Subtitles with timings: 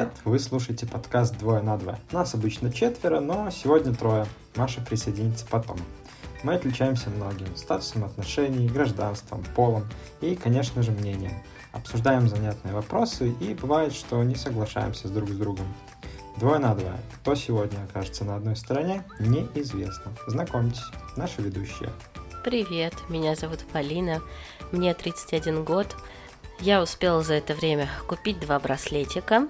[0.00, 0.14] привет!
[0.24, 1.98] Вы слушаете подкаст «Двое на два».
[2.10, 4.26] Нас обычно четверо, но сегодня трое.
[4.56, 5.76] Маша присоединится потом.
[6.42, 9.86] Мы отличаемся многим– статусом отношений, гражданством, полом
[10.22, 11.34] и, конечно же, мнением.
[11.72, 15.66] Обсуждаем занятные вопросы и бывает, что не соглашаемся с друг с другом.
[16.38, 16.96] Двое на два.
[17.16, 20.12] Кто сегодня окажется на одной стороне, неизвестно.
[20.26, 21.90] Знакомьтесь, наши ведущие.
[22.42, 24.22] Привет, меня зовут Полина,
[24.72, 25.94] мне 31 год.
[26.60, 29.46] Я успела за это время купить два браслетика,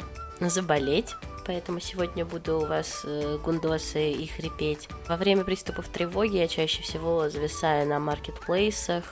[0.49, 1.15] заболеть,
[1.47, 4.89] поэтому сегодня буду у вас э, гундосы и хрипеть.
[5.09, 9.05] Во время приступов тревоги я чаще всего зависаю на маркетплейсах,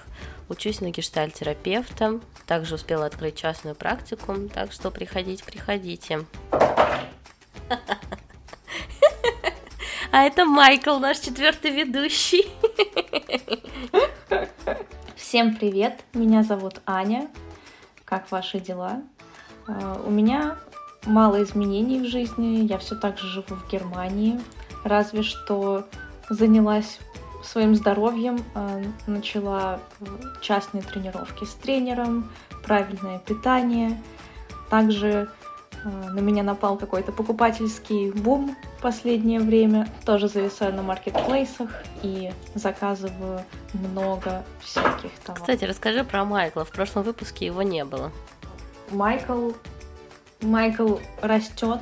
[0.49, 6.25] учусь на гештальтерапевта, также успела открыть частную практику, так что приходите, приходите.
[10.11, 12.47] А это Майкл, наш четвертый ведущий.
[15.17, 17.29] Всем привет, меня зовут Аня.
[18.07, 19.03] Как ваши дела?
[19.67, 20.57] А, у меня
[21.07, 24.41] мало изменений в жизни, я все так же живу в Германии,
[24.85, 25.87] разве что
[26.31, 26.99] занялась
[27.43, 29.81] своим здоровьем, а, начала
[30.41, 32.31] частные тренировки с тренером,
[32.65, 34.01] правильное питание.
[34.71, 35.31] Также
[35.85, 39.89] а, на меня напал какой-то покупательский бум в последнее время.
[40.05, 41.71] Тоже зависаю на маркетплейсах
[42.03, 45.43] и заказываю много всяких товаров.
[45.43, 46.65] Кстати, расскажи про Майкла.
[46.65, 48.11] В прошлом выпуске его не было.
[48.91, 49.51] Майкл,
[50.41, 51.81] Майкл растет,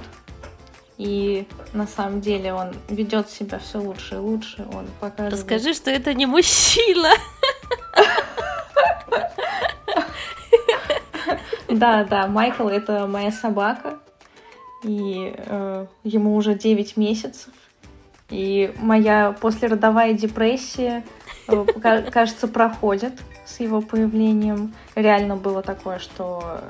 [0.98, 4.66] и на самом деле он ведет себя все лучше и лучше.
[4.72, 5.32] Он показывает...
[5.32, 7.10] Расскажи, что это не мужчина.
[11.68, 13.98] Да, да, Майкл это моя собака,
[14.82, 17.52] и э, ему уже 9 месяцев.
[18.30, 21.04] И моя послеродовая депрессия,
[21.48, 21.64] э,
[22.10, 23.12] кажется, проходит
[23.44, 24.74] с его появлением.
[24.94, 26.60] Реально было такое, что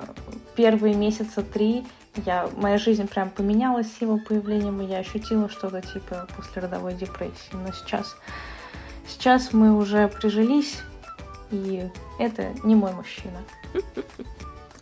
[0.56, 1.84] первые месяца три
[2.24, 7.52] я, моя жизнь прям поменялась с его появлением, и я ощутила что-то типа послеродовой депрессии.
[7.52, 8.16] Но сейчас,
[9.06, 10.78] сейчас мы уже прижились,
[11.50, 13.38] и это не мой мужчина.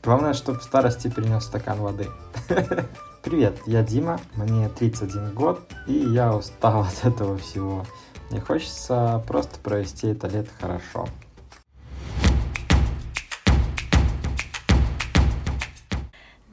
[0.04, 2.08] Главное, чтобы в старости принес стакан воды.
[3.22, 7.84] Привет, я Дима, мне 31 год, и я устал от этого всего.
[8.30, 11.08] Мне хочется просто провести это лето хорошо.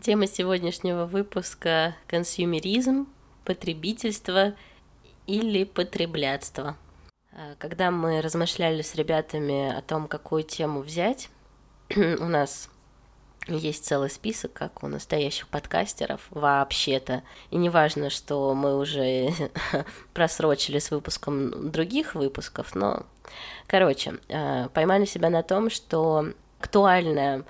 [0.02, 3.08] Тема сегодняшнего выпуска– консюмеризм,
[3.46, 4.56] потребительство
[5.28, 6.76] или потреблятство.
[7.32, 11.30] А, когда мы размышляли с ребятами о том, какую тему взять,
[11.96, 12.72] у нас
[13.46, 17.22] есть целый список, как у настоящих подкастеров, вообще-то.
[17.52, 19.30] И не важно, что мы уже
[20.16, 23.06] просрочили с выпуском других выпусков, но,
[23.68, 26.26] короче, э, поймали себя на том, что
[26.60, 27.44] актуальная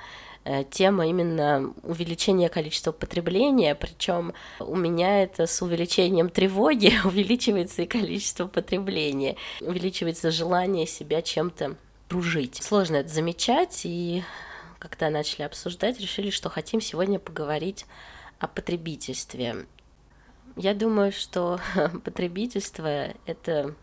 [0.72, 8.47] тема именно увеличения количества потребления, причем у меня это с увеличением тревоги увеличивается и количество
[8.47, 11.75] потребления, увеличивается желание себя чем-то
[12.09, 12.62] дружить.
[12.62, 14.24] Сложно это замечать, и
[14.79, 17.85] когда начали обсуждать, решили, что хотим сегодня поговорить
[18.40, 19.68] о потребительстве.
[20.56, 21.59] Я думаю, что
[22.03, 23.75] потребительство— это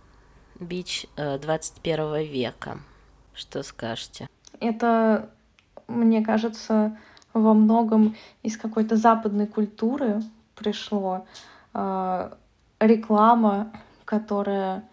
[0.61, 2.81] бич 21 э, века.
[3.33, 4.29] Что скажете?
[4.61, 5.31] Это,
[5.89, 6.97] мне кажется,
[7.33, 10.23] во многом из какой-то западной культуры
[10.55, 11.27] пришло.
[11.75, 12.33] Э,
[12.79, 13.73] реклама,
[14.05, 14.85] которая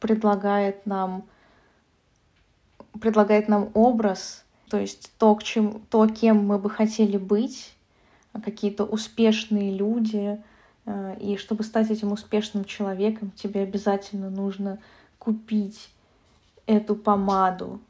[0.00, 1.24] предлагает нам
[3.00, 7.74] предлагает нам образ то есть то, к чем, то, кем мы бы хотели быть,
[8.44, 10.42] какие-то успешные люди.
[10.84, 14.78] Э, и чтобы стать этим успешным человеком, тебе обязательно нужно
[15.18, 15.90] купить
[16.66, 17.80] эту помаду,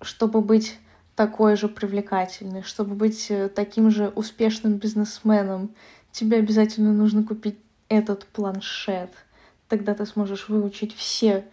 [0.00, 0.78] чтобы быть
[1.14, 5.74] такой же привлекательной, чтобы быть э, таким же успешным бизнесменом,
[6.10, 9.10] тебе обязательно нужно купить этот планшет.
[9.68, 11.44] Тогда ты сможешь выучить все,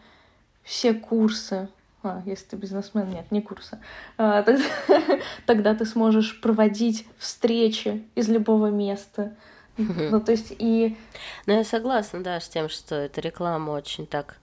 [0.64, 1.70] все курсы,
[2.02, 3.80] а, если ты бизнесмен, нет, не курса,
[4.18, 4.64] а, тогда,
[5.46, 9.36] тогда ты сможешь проводить встречи из любого места.
[9.78, 10.98] Ну, то есть и...
[11.46, 14.38] Ну, я согласна, да, с тем, что эта реклама очень так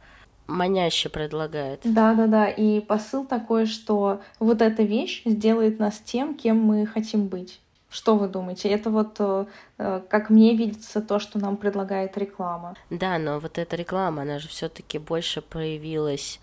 [0.46, 1.80] маняще предлагает.
[1.84, 2.48] Да, да, да.
[2.48, 7.60] И посыл такой, что вот эта вещь сделает нас тем, кем мы хотим быть.
[7.88, 8.68] Что вы думаете?
[8.68, 9.46] Это вот, э,
[9.78, 12.74] э, как мне видится, то, что нам предлагает реклама.
[12.90, 16.40] Да, но вот эта реклама, она же все-таки больше проявилась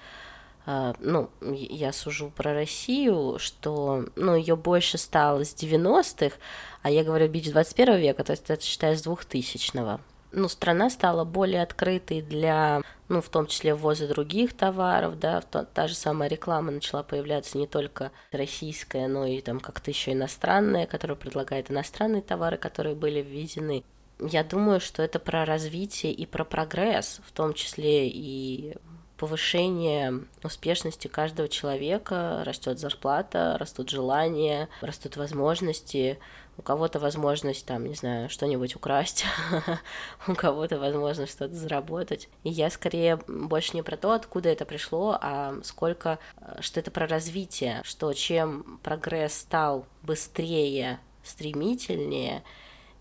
[0.66, 6.38] а, ну, я сужу про Россию, что, ну, ее больше стало с 90-х,
[6.82, 10.00] а я говорю бич 21 века, то есть это считаю с 2000-го.
[10.34, 15.66] Ну, страна стала более открытой для, ну, в том числе ввоза других товаров, да, то,
[15.66, 20.88] та же самая реклама начала появляться не только российская, но и там как-то еще иностранная,
[20.88, 23.84] которая предлагает иностранные товары, которые были введены.
[24.20, 28.76] Я думаю, что это про развитие и про прогресс, в том числе и
[29.24, 36.20] повышение успешности каждого человека, растет зарплата, растут желания, растут возможности,
[36.58, 39.24] у кого-то возможность там, не знаю, что-нибудь украсть,
[40.28, 42.28] у кого-то возможность что-то заработать.
[42.44, 46.92] И я скорее больше не про то, откуда это пришло, а сколько, э, что это
[46.92, 52.44] про развитие, что чем прогресс стал быстрее, стремительнее,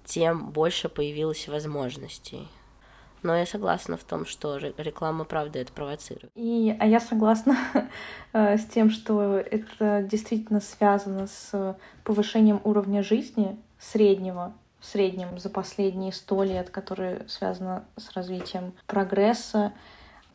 [0.04, 2.46] тем больше появилось возможностей.
[3.22, 6.30] Но я согласна в том, что реклама, правда, это провоцирует.
[6.34, 7.56] И, а я согласна
[8.32, 15.48] э, с тем, что это действительно связано с повышением уровня жизни среднего, в среднем за
[15.48, 19.72] последние сто лет, которое связано с развитием прогресса.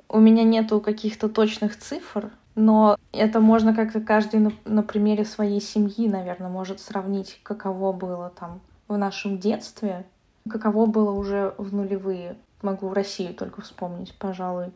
[0.07, 5.59] У меня нету каких-то точных цифр, но это можно как-то каждый на, на примере своей
[5.59, 10.05] семьи, наверное, может сравнить, каково было там в нашем детстве,
[10.49, 14.71] каково было уже в нулевые могу Россию только вспомнить, пожалуй.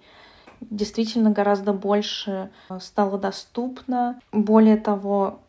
[0.59, 4.19] Действительно гораздо больше э, стало доступно.
[4.31, 5.39] Более того,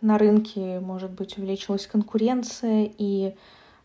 [0.00, 3.34] на рынке, может быть, увеличилась конкуренция, и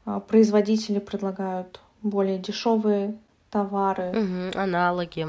[0.06, 3.18] э, производители предлагают более дешевые
[3.50, 4.10] товары.
[4.10, 5.28] Угу, аналоги.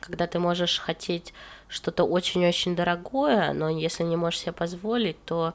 [0.00, 1.34] Когда ты можешь хотеть
[1.66, 5.54] что-то очень-очень дорогое, но если не можешь себе позволить, то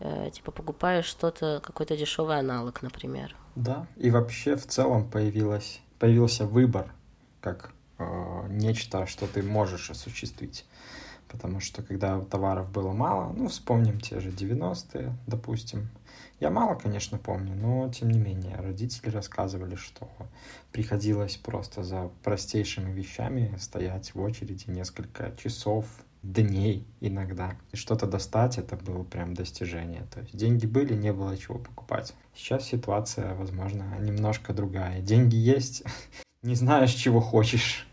[0.00, 3.36] э, типа покупаешь что-то, какой-то дешевый аналог, например.
[3.54, 6.92] Да, и вообще в целом появилась, появился выбор
[7.40, 10.64] как э, нечто, что ты можешь осуществить.
[11.28, 15.88] Потому что когда товаров было мало, ну, вспомним те же 90-е, допустим.
[16.40, 20.08] Я мало, конечно, помню, но тем не менее, родители рассказывали, что
[20.72, 25.86] приходилось просто за простейшими вещами стоять в очереди несколько часов,
[26.24, 27.56] дней иногда.
[27.72, 30.06] И что-то достать, это было прям достижение.
[30.12, 32.14] То есть деньги были, не было чего покупать.
[32.34, 35.00] Сейчас ситуация, возможно, немножко другая.
[35.00, 35.82] Деньги есть,
[36.42, 37.86] не знаешь, чего хочешь.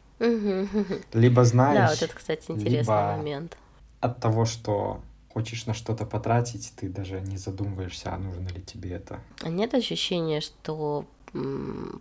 [1.14, 3.58] Либо знаешь, да, вот это, кстати, интересный момент.
[4.00, 5.02] От того, что
[5.34, 9.20] хочешь на что-то потратить, ты даже не задумываешься, а нужно ли тебе это.
[9.42, 11.06] А нет ощущения, что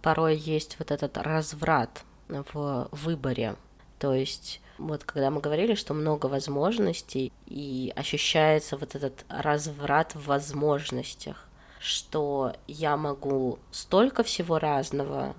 [0.02, 3.56] порой есть вот этот разврат в выборе?
[3.98, 10.26] То есть вот когда мы говорили, что много возможностей, и ощущается вот этот разврат в
[10.26, 11.48] возможностях,
[11.78, 15.34] что я могу столько всего разного,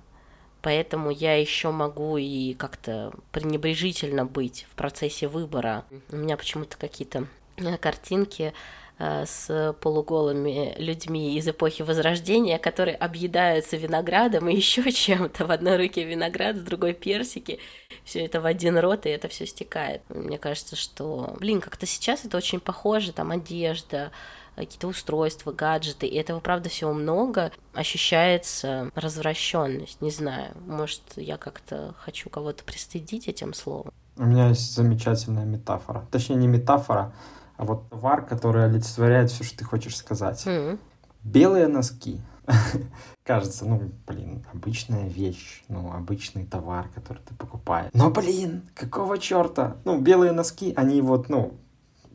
[0.61, 5.85] поэтому я еще могу и как-то пренебрежительно быть в процессе выбора.
[6.11, 7.27] У меня почему-то какие-то
[7.57, 8.53] э, картинки
[9.01, 15.45] с полуголыми людьми из эпохи Возрождения, которые объедаются виноградом и еще чем-то.
[15.45, 17.59] В одной руке виноград, в другой персики.
[18.03, 20.01] Все это в один рот, и это все стекает.
[20.09, 24.11] Мне кажется, что, блин, как-то сейчас это очень похоже, там одежда,
[24.55, 31.95] какие-то устройства, гаджеты, и этого, правда, всего много, ощущается развращенность, не знаю, может, я как-то
[31.97, 33.91] хочу кого-то пристыдить этим словом.
[34.17, 37.13] У меня есть замечательная метафора, точнее, не метафора,
[37.61, 40.43] а вот товар, который олицетворяет все, что ты хочешь сказать.
[40.47, 40.79] Mm-hmm.
[41.23, 42.19] Белые носки.
[43.23, 47.91] Кажется, ну, блин, обычная вещь, ну, обычный товар, который ты покупаешь.
[47.93, 49.77] Но, блин, какого черта?
[49.85, 51.53] Ну, белые носки, они вот, ну,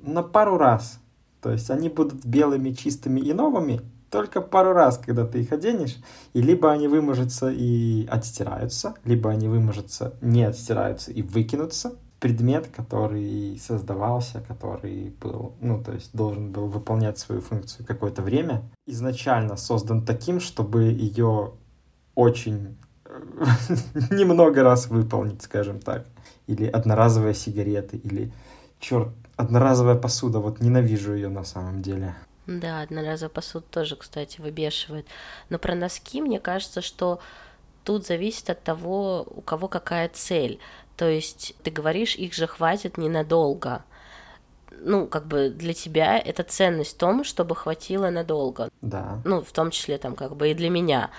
[0.03, 0.99] на пару раз.
[1.41, 5.97] То есть они будут белыми, чистыми и новыми только пару раз, когда ты их оденешь,
[6.33, 11.95] и либо они выможутся и отстираются, либо они выможутся, не отстираются и выкинутся,
[12.27, 18.63] предмет, который создавался, который был, ну, то есть должен был выполнять свою функцию какое-то время,
[18.85, 21.53] изначально создан таким, чтобы ее
[22.17, 23.11] очень э,
[24.11, 26.07] немного раз выполнить, скажем так.
[26.49, 28.33] Или одноразовые сигареты, или,
[28.81, 32.17] черт, одноразовая посуда, вот ненавижу ее на самом деле.
[32.49, 35.07] Да, одноразовая посуда тоже, кстати, выбешивает.
[35.49, 37.21] Но про носки, мне кажется, что
[37.85, 40.59] тут зависит от того, у кого какая цель.
[40.97, 43.85] То есть ты говоришь, их же хватит ненадолго.
[44.81, 48.71] Ну, как бы для тебя это ценность в том, чтобы хватило надолго.
[48.83, 49.21] Да.
[49.25, 51.11] Ну, в том числе там как бы и для меня.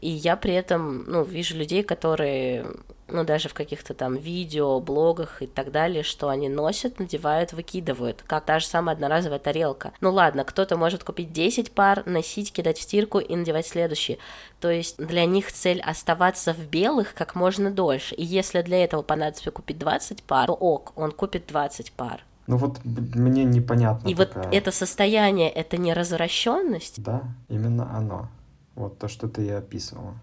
[0.00, 2.66] И я при этом, ну, вижу людей, которые
[3.10, 8.22] ну, даже в каких-то там видео, блогах и так далее, что они носят, надевают, выкидывают,
[8.26, 9.92] как та же самая одноразовая тарелка.
[10.00, 14.18] Ну ладно, кто-то может купить 10 пар, носить, кидать в стирку и надевать следующие.
[14.60, 18.14] То есть для них цель оставаться в белых как можно дольше.
[18.14, 22.24] И если для этого понадобится купить 20 пар, то ок, он купит 20 пар.
[22.46, 24.08] Ну вот мне непонятно.
[24.08, 24.44] И такая...
[24.44, 27.02] вот это состояние, это не развращенность?
[27.02, 28.28] Да, именно оно.
[28.74, 30.14] Вот то, что ты и описывала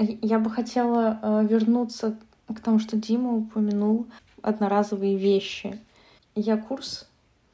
[0.00, 2.16] Я бы хотела э, вернуться
[2.46, 4.06] к тому, что Дима упомянул
[4.40, 5.78] одноразовые вещи.
[6.34, 7.08] Я курс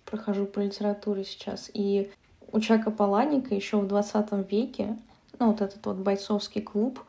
[0.04, 2.10] прохожу по литературе сейчас, и
[2.52, 4.96] у Чака Паланика еще в 20 веке,
[5.38, 7.00] ну вот этот вот бойцовский клуб,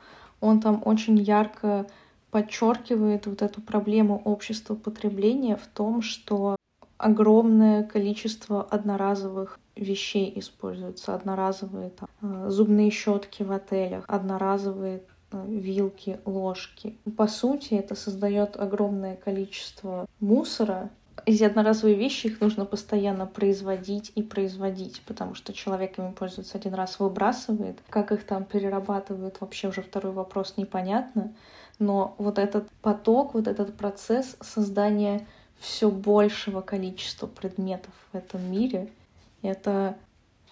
[0.41, 1.85] он там очень ярко
[2.31, 6.55] подчеркивает вот эту проблему общества потребления в том, что
[6.97, 15.01] огромное количество одноразовых вещей используются, одноразовые там, э, зубные щетки в отелях, одноразовые э,
[15.31, 16.97] вилки, ложки.
[17.15, 20.89] По сути, это создает огромное количество мусора.
[21.25, 26.73] Эти одноразовые вещи, их нужно постоянно производить и производить, потому что человек ими пользуется один
[26.73, 27.79] раз, выбрасывает.
[27.89, 31.33] Как их там перерабатывают, вообще уже второй вопрос непонятно.
[31.79, 35.27] Но вот этот поток, вот этот процесс создания
[35.59, 38.89] все большего количества предметов в этом мире,
[39.41, 39.97] это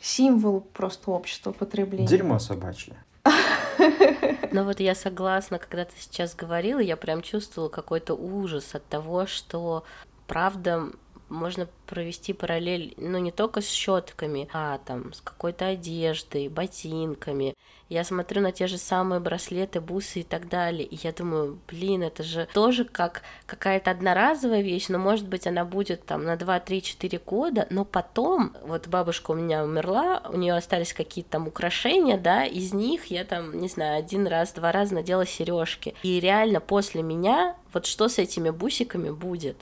[0.02, 2.08] символ просто общества потребления.
[2.08, 2.96] Дерьмо собачье.
[4.52, 9.28] Ну вот я согласна, когда ты сейчас говорила, я прям чувствовала какой-то ужас от того,
[9.28, 9.84] что
[10.28, 10.92] правда
[11.30, 17.56] можно провести параллель, ну, не только с щетками, а там с какой-то одеждой, ботинками.
[17.88, 22.02] Я смотрю на те же самые браслеты, бусы и так далее, и я думаю, блин,
[22.02, 26.60] это же тоже как какая-то одноразовая вещь, но, может быть, она будет там на 2,
[26.60, 31.48] 3, 4 года, но потом, вот бабушка у меня умерла, у нее остались какие-то там
[31.48, 35.94] украшения, да, из них я там, не знаю, один раз, два раза надела сережки.
[36.02, 39.58] И реально после меня, вот что с этими бусиками будет?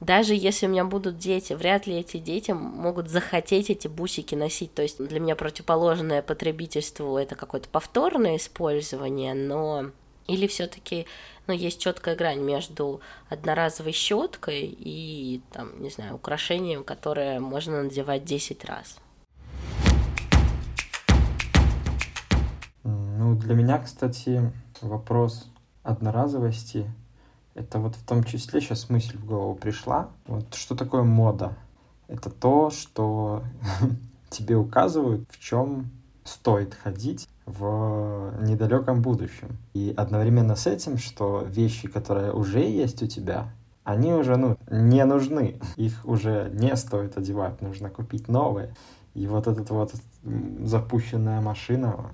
[0.00, 4.74] Даже если у меня будут дети, вряд ли эти дети могут захотеть эти бусики носить.
[4.74, 9.90] То есть для меня противоположное потребительству это какое-то повторное использование, но
[10.26, 11.06] или все-таки
[11.46, 18.24] ну, есть четкая грань между одноразовой щеткой и, там, не знаю, украшением, которое можно надевать
[18.24, 18.98] 10 раз.
[22.82, 25.48] Ну, для меня, кстати, вопрос
[25.82, 26.90] одноразовости
[27.56, 30.10] это вот в том числе сейчас мысль в голову пришла.
[30.26, 31.56] Вот что такое мода?
[32.06, 33.42] Это то, что
[34.30, 35.90] тебе указывают, в чем
[36.24, 39.56] стоит ходить в недалеком будущем.
[39.72, 43.50] И одновременно с этим, что вещи, которые уже есть у тебя,
[43.84, 45.58] они уже ну, не нужны.
[45.76, 48.74] Их уже не стоит одевать, нужно купить новые.
[49.14, 49.94] И вот эта вот
[50.62, 52.10] запущенная машина,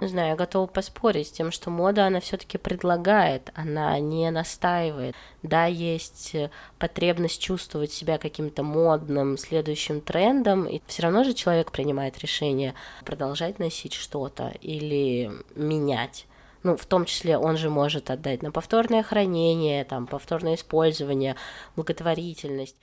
[0.00, 5.14] не знаю, я готова поспорить с тем, что мода, она все-таки предлагает, она не настаивает.
[5.42, 11.72] Да, есть э, потребность чувствовать себя каким-то модным, следующим трендом, и все равно же человек
[11.72, 12.74] принимает решение
[13.04, 16.26] продолжать носить что-то или менять
[16.62, 21.36] ну, в том числе он же может отдать на повторное хранение, там, повторное использование,
[21.76, 22.76] благотворительность.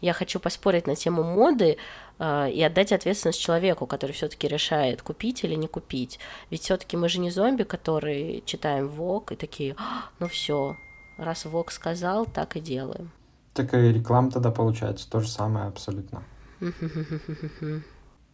[0.00, 1.76] Я хочу поспорить на тему моды
[2.18, 6.18] э, и отдать ответственность человеку, который все-таки решает, купить или не купить.
[6.50, 10.76] Ведь все-таки мы же не зомби, которые читаем ВОК и такие, «А, ну все,
[11.18, 13.10] раз ВОК сказал, так и делаем.
[13.52, 16.22] Так и реклама тогда получается то же самое абсолютно.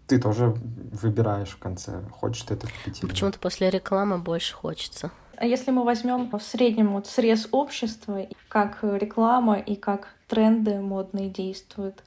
[0.06, 0.54] Ты тоже
[0.92, 5.10] выбираешь в конце, хочешь ты это купить или Почему-то после рекламы больше хочется.
[5.36, 11.28] А если мы возьмем в среднем вот срез общества, как реклама и как тренды модные
[11.28, 12.02] действуют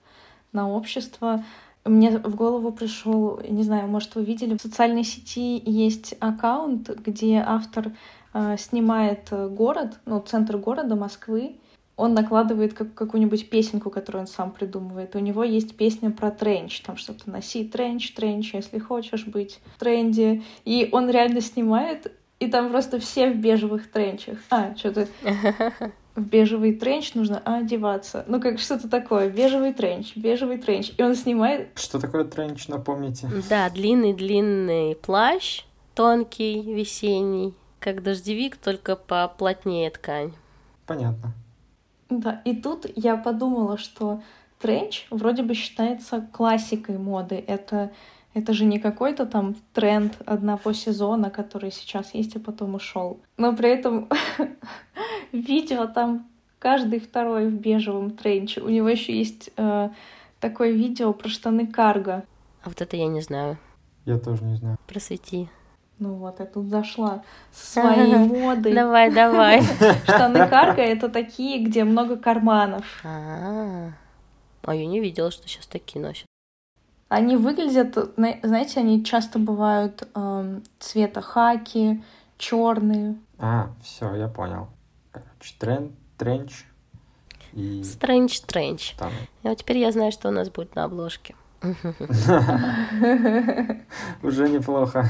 [0.54, 1.44] на общество,
[1.84, 7.44] мне в голову пришел, не знаю, может, вы видели, в социальной сети есть аккаунт, где
[7.46, 7.92] автор
[8.34, 11.56] э, снимает город, ну, центр города Москвы,
[11.98, 15.16] он накладывает как, какую-нибудь песенку, которую он сам придумывает.
[15.16, 19.80] У него есть песня про тренч, там что-то «Носи тренч, тренч, если хочешь быть в
[19.80, 20.44] тренде».
[20.64, 24.38] И он реально снимает, и там просто все в бежевых тренчах.
[24.52, 25.08] А, что-то
[26.16, 28.24] в бежевый тренч нужно одеваться.
[28.28, 29.30] Ну, как что-то такое.
[29.30, 30.92] Бежевый тренч, бежевый тренч.
[30.98, 31.70] И он снимает...
[31.76, 33.28] Что такое тренч, напомните?
[33.50, 35.64] Да, длинный-длинный плащ,
[35.96, 40.34] тонкий, весенний, как дождевик, только поплотнее ткань.
[40.86, 41.34] Понятно.
[42.10, 44.22] Да, и тут я подумала, что
[44.60, 47.44] тренч вроде бы считается классикой моды.
[47.48, 47.92] Это,
[48.34, 53.20] это же не какой-то там тренд одного сезона, который сейчас есть, и потом ушел.
[53.38, 54.10] Но при этом
[55.32, 56.28] видео там
[56.60, 58.62] каждый второй в бежевом тренче.
[58.62, 59.90] У него еще есть э,
[60.40, 62.24] такое видео про штаны карго.
[62.64, 63.58] А вот это я не знаю.
[64.06, 64.78] Я тоже не знаю.
[64.88, 65.50] Просвети.
[66.00, 68.74] Ну вот, я тут зашла со своей модой.
[68.74, 69.62] Давай, давай.
[70.04, 72.86] Штаны карго— это такие, где много карманов.
[73.04, 73.92] А,
[74.64, 76.26] а я не видела, что сейчас такие носят.
[77.10, 77.98] Они выглядят,
[78.44, 82.04] знаете, они часто бывают эм, цвета хаки,
[82.38, 83.16] черные.
[83.40, 84.68] А, все, я понял.
[85.12, 86.66] Короче, трен, тренч
[87.54, 87.82] и...
[87.84, 88.96] Стрэнч, тренч.
[89.44, 91.34] И вот теперь я знаю, что у нас будет на обложке.
[94.22, 95.10] Уже неплохо.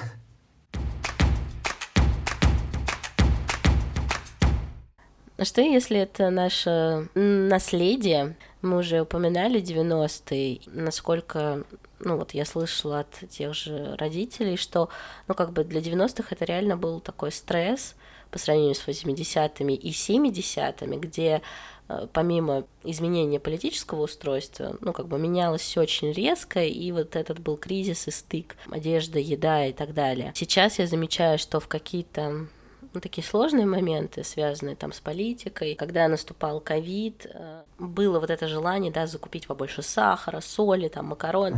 [5.37, 8.35] А что если это наше наследие?
[8.63, 11.63] Мы уже упоминали 90-е, насколько
[11.99, 14.89] ну вот я слышала от тех же родителей, что,
[15.27, 17.95] ну как бы для 90-х это реально был такой стресс
[18.31, 21.41] по сравнению с 80-ми и 70-ми, где
[21.87, 27.39] э, помимо изменения политического устройства, ну, как бы менялось все очень резко, и вот этот
[27.39, 30.33] был кризис и стык, одежда, еда и так далее.
[30.35, 32.47] Сейчас я замечаю, что в какие-то
[32.97, 35.75] ну, такие сложные моменты, связанные там с политикой.
[35.75, 41.53] Когда наступал ковид, э, было вот это желание, да, закупить побольше сахара, соли, там, макарон.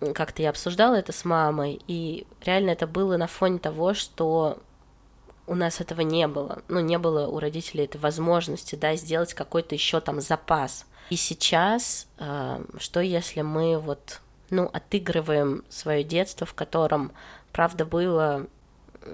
[0.00, 0.12] Uh-huh.
[0.12, 4.58] Как-то я обсуждала это с мамой, и реально это было на фоне того, что
[5.46, 6.60] у нас этого не было.
[6.68, 10.84] Ну, не было у родителей этой возможности, да, сделать какой-то еще там запас.
[11.08, 14.20] И сейчас, э, что если мы вот,
[14.50, 17.12] ну, отыгрываем свое детство, в котором,
[17.50, 18.46] правда, было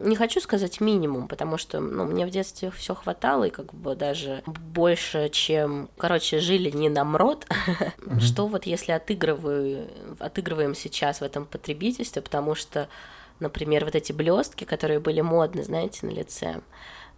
[0.00, 3.94] не хочу сказать минимум, потому что, ну, мне в детстве все хватало, и как бы
[3.94, 8.20] даже больше, чем, короче, жили не на мрот, mm-hmm.
[8.20, 12.88] что вот если отыгрываю, отыгрываем сейчас в этом потребительстве, потому что,
[13.40, 16.60] например, вот эти блестки, которые были модны, знаете, на лице,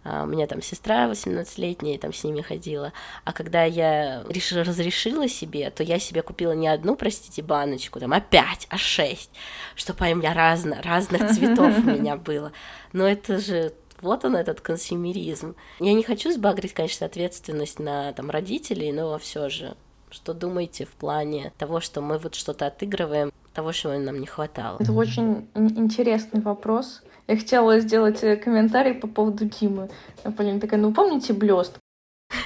[0.03, 2.91] у меня там сестра 18-летняя, там с ними ходила.
[3.23, 4.51] А когда я реш...
[4.51, 9.31] разрешила себе, то я себе купила не одну, простите, баночку, там, а пять, а шесть,
[9.75, 12.51] чтобы у меня разно, разных цветов у меня было.
[12.93, 15.55] Но это же вот он этот консюмеризм.
[15.79, 19.75] Я не хочу сбагрить, конечно, ответственность на там родителей, но все же
[20.09, 24.77] что думаете в плане того, что мы вот что-то отыгрываем, того, чего нам не хватало?
[24.79, 27.01] Это очень интересный вопрос.
[27.27, 29.89] Я хотела сделать э, комментарий по поводу Димы.
[30.37, 31.77] Полина такая, ну помните блест?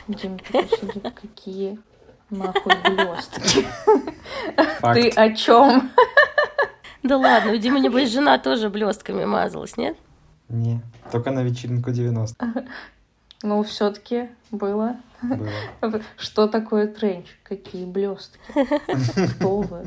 [0.08, 1.80] Дима такой какие
[2.30, 3.66] нахуй блестки?
[4.94, 5.92] Ты о чем?
[7.04, 9.96] Да ладно, у Димы, небось, жена тоже блестками мазалась, нет?
[10.50, 12.36] Не, только на вечеринку 90.
[13.44, 14.98] Ну, все-таки было.
[15.22, 16.02] было.
[16.18, 17.28] Что такое тренч?
[17.44, 18.40] Какие блестки?
[19.36, 19.86] Кто вы?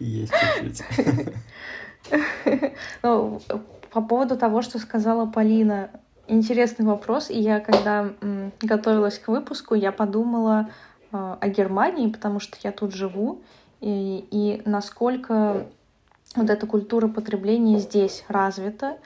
[0.00, 0.82] Есть чуть-чуть.
[3.02, 3.40] Ну,
[3.90, 5.90] по поводу того, что сказала Полина,
[6.26, 7.30] интересный вопрос.
[7.30, 8.10] И я, когда
[8.60, 10.68] готовилась к выпуску, я подумала
[11.12, 13.42] э, о Германии, потому что я тут живу,
[13.80, 15.66] и, и насколько
[16.34, 18.96] вот эта культура потребления здесь развита,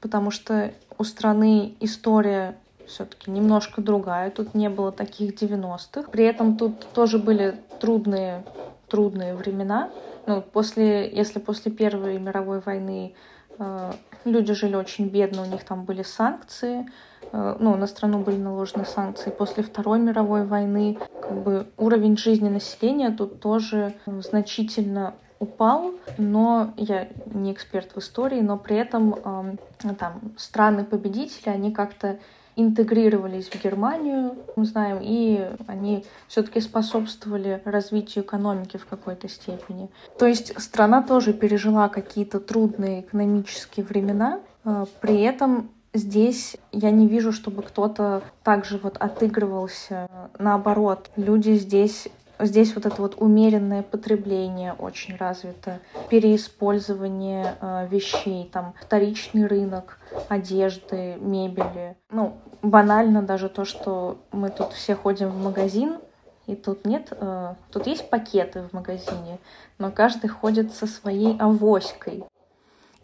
[0.00, 4.30] потому что у страны история все-таки немножко другая.
[4.30, 6.10] Тут не было таких 90-х.
[6.10, 8.44] При этом тут тоже были трудные,
[8.88, 9.90] трудные времена.
[10.26, 13.14] Ну, после, если после Первой мировой войны
[13.58, 13.92] э,
[14.24, 16.86] люди жили очень бедно, у них там были санкции,
[17.32, 19.30] э, ну, на страну были наложены санкции.
[19.30, 27.08] После Второй мировой войны как бы, уровень жизни населения тут тоже значительно упал, но я
[27.26, 32.18] не эксперт в истории, но при этом э, там страны-победители, они как-то
[32.56, 39.88] интегрировались в Германию, мы знаем, и они все-таки способствовали развитию экономики в какой-то степени.
[40.18, 47.06] То есть страна тоже пережила какие-то трудные экономические времена, э, при этом здесь я не
[47.06, 50.08] вижу, чтобы кто-то также вот отыгрывался.
[50.38, 58.74] Наоборот, люди здесь Здесь вот это вот умеренное потребление очень развито, переиспользование э, вещей, там
[58.80, 59.98] вторичный рынок
[60.28, 61.96] одежды, мебели.
[62.10, 65.98] Ну, банально даже то, что мы тут все ходим в магазин,
[66.46, 69.38] и тут нет, э, тут есть пакеты в магазине,
[69.78, 72.24] но каждый ходит со своей авоськой.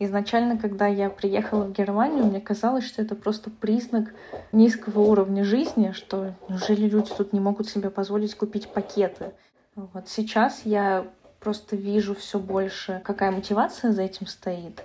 [0.01, 4.13] Изначально, когда я приехала в Германию, мне казалось, что это просто признак
[4.51, 9.33] низкого уровня жизни, что неужели люди тут не могут себе позволить купить пакеты.
[9.77, 11.07] Вот сейчас я
[11.39, 14.83] просто вижу все больше, какая мотивация за этим стоит.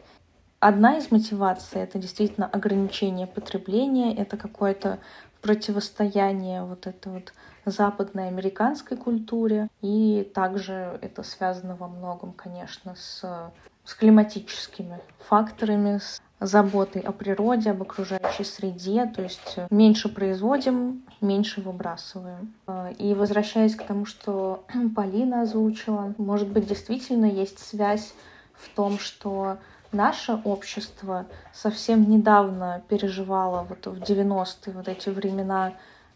[0.59, 4.99] Одна из мотиваций— это действительно ограничение потребления, это какое-то
[5.41, 7.33] противостояние вот этой вот
[7.65, 9.69] западной американской культуре.
[9.81, 13.51] И также это связано во многом, конечно, с
[13.89, 21.61] с климатическими факторами, с заботой о природе, об окружающей среде, то есть меньше производим, меньше
[21.61, 22.53] выбрасываем.
[22.99, 24.63] И возвращаясь к тому, что
[24.95, 28.13] Полина озвучила, может быть, действительно есть связь
[28.53, 29.57] в том, что
[29.91, 35.73] наше общество совсем недавно переживало вот в 90-е вот эти времена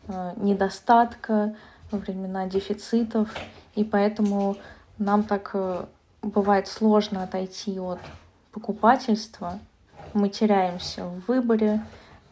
[0.08, 1.56] э, недостатка,
[1.90, 3.34] времена дефицитов,
[3.74, 4.58] и поэтому
[5.00, 5.86] нам так э,
[6.24, 8.00] бывает сложно отойти от
[8.52, 9.60] покупательства.
[10.14, 11.84] Мы теряемся в выборе,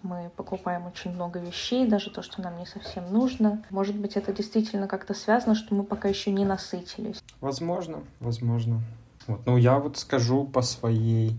[0.03, 3.63] мы покупаем очень много вещей, даже то, что нам не совсем нужно.
[3.69, 7.21] Может быть, это действительно как-то связано, что мы пока еще не насытились.
[7.39, 8.81] Возможно, возможно.
[9.27, 9.45] Вот.
[9.45, 11.37] Ну, я вот скажу по своей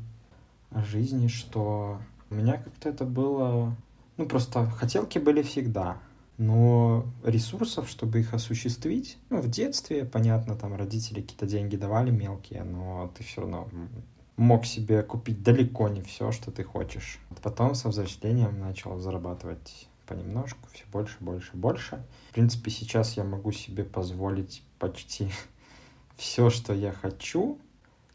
[0.74, 1.98] жизни, что
[2.30, 3.74] у меня как-то это было...
[4.16, 5.96] Ну, просто хотелки были всегда,
[6.42, 12.64] но ресурсов, чтобы их осуществить, ну, в детстве, понятно, там родители какие-то деньги давали мелкие,
[12.64, 13.68] но ты все равно
[14.36, 17.20] мог себе купить далеко не все, что ты хочешь.
[17.44, 22.04] Потом со взрослением начал зарабатывать понемножку, все больше, больше, больше.
[22.30, 25.30] В принципе, сейчас я могу себе позволить почти
[26.16, 27.56] все, что я хочу,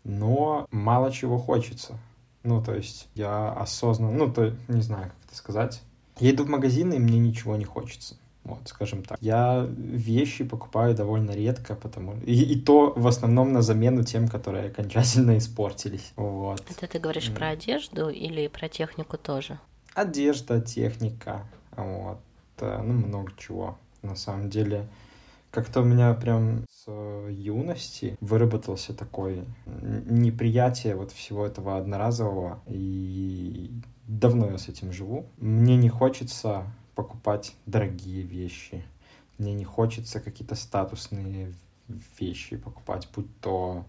[0.04, 1.98] но мало чего хочется.
[2.44, 5.82] Ну, то есть я осознанно, ну, то, не знаю, как это сказать.
[6.20, 8.16] Я иду в магазин, и мне ничего не хочется.
[8.48, 9.18] Вот, скажем так.
[9.22, 14.68] Я вещи покупаю довольно редко, потому и, и то в основном на замену тем, которые
[14.68, 16.14] окончательно испортились.
[16.16, 16.64] Вот.
[16.70, 17.36] Это ты говоришь mm.
[17.36, 19.60] про одежду или про технику тоже?
[19.94, 22.20] Одежда, техника, вот,
[22.60, 23.78] э, ну много чего.
[24.02, 24.88] На самом деле,
[25.52, 26.90] как-то у меня прям с
[27.30, 33.72] юности выработался такой неприятие вот всего этого одноразового, и
[34.08, 35.28] давно я с этим живу.
[35.38, 36.66] Мне не хочется
[36.96, 38.84] покупать дорогие вещи.
[39.38, 41.54] Мне не хочется какие-то статусные
[42.20, 43.86] вещи покупать, будь то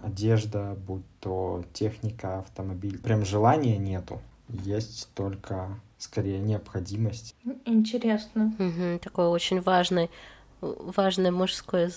[0.00, 2.98] одежда, будь то техника, автомобиль.
[2.98, 4.20] Прям желания нету.
[4.48, 7.34] Есть только скорее необходимость.
[7.64, 8.54] Интересно.
[8.58, 10.10] Угу, такой очень важный,
[10.60, 11.90] важный мужской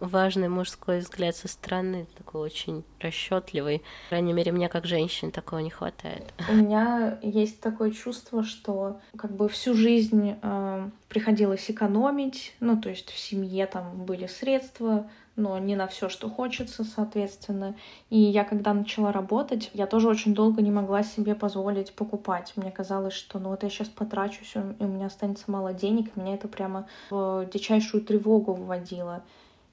[0.00, 3.78] важный мужской взгляд со стороны, такой очень расчетливый.
[3.78, 6.32] По крайней мере, мне как женщине такого не хватает.
[6.48, 12.88] У меня есть такое чувство, что как бы всю жизнь э, приходилось экономить, ну то
[12.88, 17.74] есть в семье там были средства, но не на все, что хочется, соответственно.
[18.10, 22.52] И я, когда начала работать, я тоже очень долго не могла себе позволить покупать.
[22.56, 26.14] Мне казалось, что ну вот я сейчас потрачусь, и у меня останется мало денег.
[26.16, 29.22] Меня это прямо в дичайшую тревогу вводило.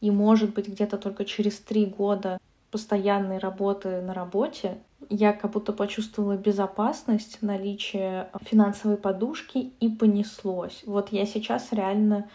[0.02, 2.40] И, может быть, где-то только через три года
[2.72, 4.78] постоянной работы на работе
[5.10, 10.84] я как будто почувствовала безопасность, наличие финансовой подушки и понеслось.
[10.86, 12.30] Вот я сейчас реально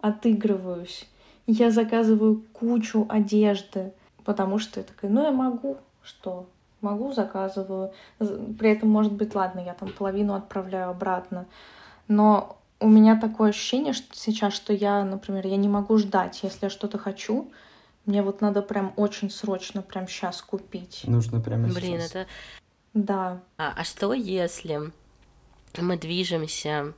[0.00, 1.08] отыгрываюсь.
[1.46, 3.92] Я заказываю кучу одежды,
[4.24, 6.46] потому что я такая, ну я могу, что?
[6.80, 7.92] Могу, заказываю.
[8.18, 11.46] При этом, может быть, ладно, я там половину отправляю обратно.
[12.08, 16.66] Но у меня такое ощущение что сейчас, что я, например, я не могу ждать, если
[16.66, 17.50] я что-то хочу,
[18.06, 21.02] мне вот надо прям очень срочно, прям сейчас купить.
[21.04, 22.10] Нужно прямо Блин, сейчас.
[22.10, 22.26] это...
[22.94, 23.40] Да.
[23.56, 24.90] А, а что если
[25.78, 26.94] мы движемся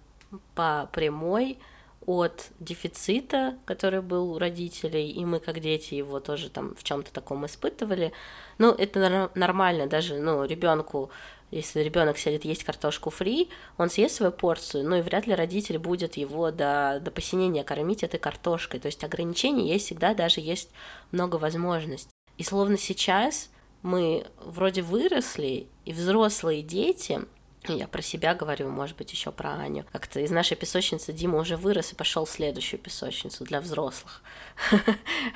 [0.55, 1.59] по прямой
[2.07, 7.13] от дефицита, который был у родителей, и мы как дети его тоже там в чем-то
[7.13, 8.13] таком испытывали.
[8.59, 11.11] Ну, это нормально, даже, ну, ребенку
[11.53, 15.79] если ребенок сядет есть картошку фри, он съест свою порцию, ну и вряд ли родитель
[15.79, 18.81] будет его до, до посинения кормить этой картошкой.
[18.81, 20.71] То есть ограничений есть всегда, даже есть
[21.13, 22.11] много возможностей.
[22.39, 23.51] И словно сейчас
[23.83, 27.21] мы вроде выросли, и взрослые дети
[27.69, 29.85] я про себя говорю, может быть, еще про Аню.
[29.93, 34.23] Как-то из нашей песочницы Дима уже вырос и пошел в следующую песочницу для взрослых.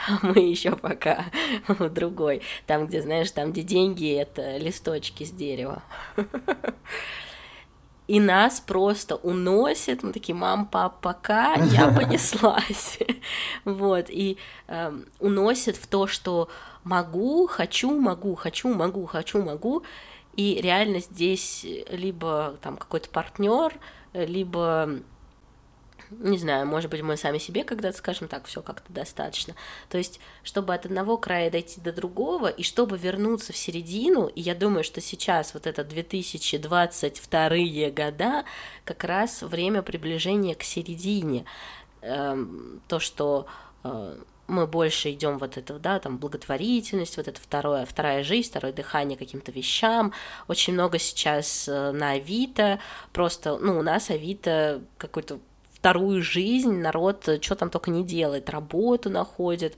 [0.09, 1.25] А мы еще пока
[1.69, 2.43] в другой.
[2.67, 5.83] Там, где, знаешь, там, где деньги, это листочки с дерева.
[8.09, 13.01] И нас просто уносит, мы такие, мам, пап, пока, я понеслась.
[13.65, 16.49] вот, и э, уносит в то, что
[16.85, 19.83] могу, хочу, могу, хочу, могу, хочу, могу,
[20.37, 23.73] и реально здесь либо там какой-то партнер,
[24.13, 25.01] либо
[26.11, 29.55] не знаю, может быть, мы сами себе когда-то скажем так, все как-то достаточно.
[29.89, 34.41] То есть, чтобы от одного края дойти до другого, и чтобы вернуться в середину, и
[34.41, 37.49] я думаю, что сейчас вот это 2022
[37.91, 38.45] года
[38.85, 41.45] как раз время приближения к середине.
[42.03, 43.47] Эм, то, что
[43.83, 44.17] э,
[44.49, 49.19] мы больше идем вот это, да, там благотворительность, вот это второе, вторая жизнь, второе дыхание
[49.19, 50.13] каким-то вещам.
[50.49, 52.79] Очень много сейчас э, на Авито,
[53.13, 55.39] просто, ну, у нас Авито какой-то
[55.73, 59.77] вторую жизнь, народ э, что там только не делает, работу находит.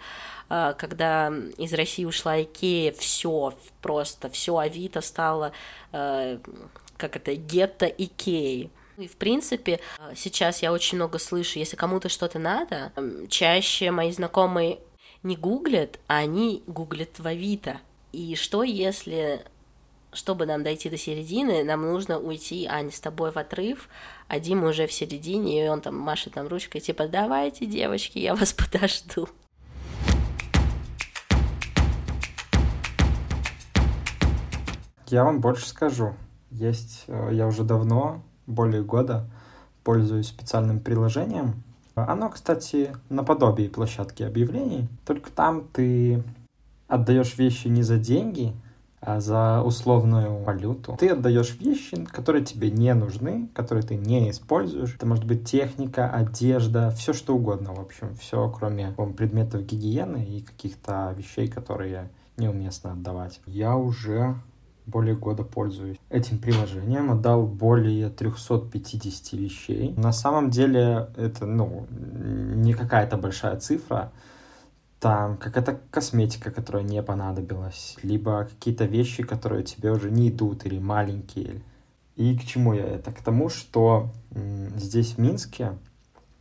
[0.51, 5.53] Э, когда из России ушла Икея, все просто, все Авито стало,
[5.91, 8.71] как это, гетто Икеи.
[8.99, 9.79] И, в принципе,
[10.17, 12.91] сейчас я очень много слышу, если кому-то что-то надо,
[13.29, 14.81] чаще мои знакомые
[15.23, 17.79] не гуглят, а они гуглят в Авито.
[18.11, 19.45] И что если
[20.13, 23.89] чтобы нам дойти до середины, нам нужно уйти, Аня, с тобой в отрыв,
[24.27, 28.35] а Дима уже в середине, и он там машет нам ручкой, типа, давайте, девочки, я
[28.35, 29.29] вас подожду.
[35.07, 36.17] Я вам больше скажу.
[36.51, 39.27] Есть, э, я уже давно более года
[39.85, 41.63] пользуюсь специальным приложением.
[41.95, 46.23] Оно, кстати, наподобие площадки объявлений, только там ты
[46.87, 48.55] отдаешь вещи не за деньги,
[49.01, 50.97] а за условную валюту.
[50.99, 54.95] Ты отдаешь вещи, которые тебе не нужны, которые ты не используешь.
[54.95, 60.41] Это может быть техника, одежда, все что угодно, в общем, все, кроме предметов гигиены и
[60.43, 63.41] каких-то вещей, которые неуместно отдавать.
[63.47, 64.37] Я уже
[64.89, 69.95] более года пользуюсь этим приложением, отдал более 350 вещей.
[69.97, 74.11] На самом деле это, ну, не какая-то большая цифра,
[75.01, 80.79] там какая-то косметика, которая не понадобилась, либо какие-то вещи, которые тебе уже не идут или
[80.79, 81.63] маленькие.
[82.17, 83.13] И к чему я это?
[83.13, 84.11] К тому, что
[84.77, 85.79] здесь в Минске,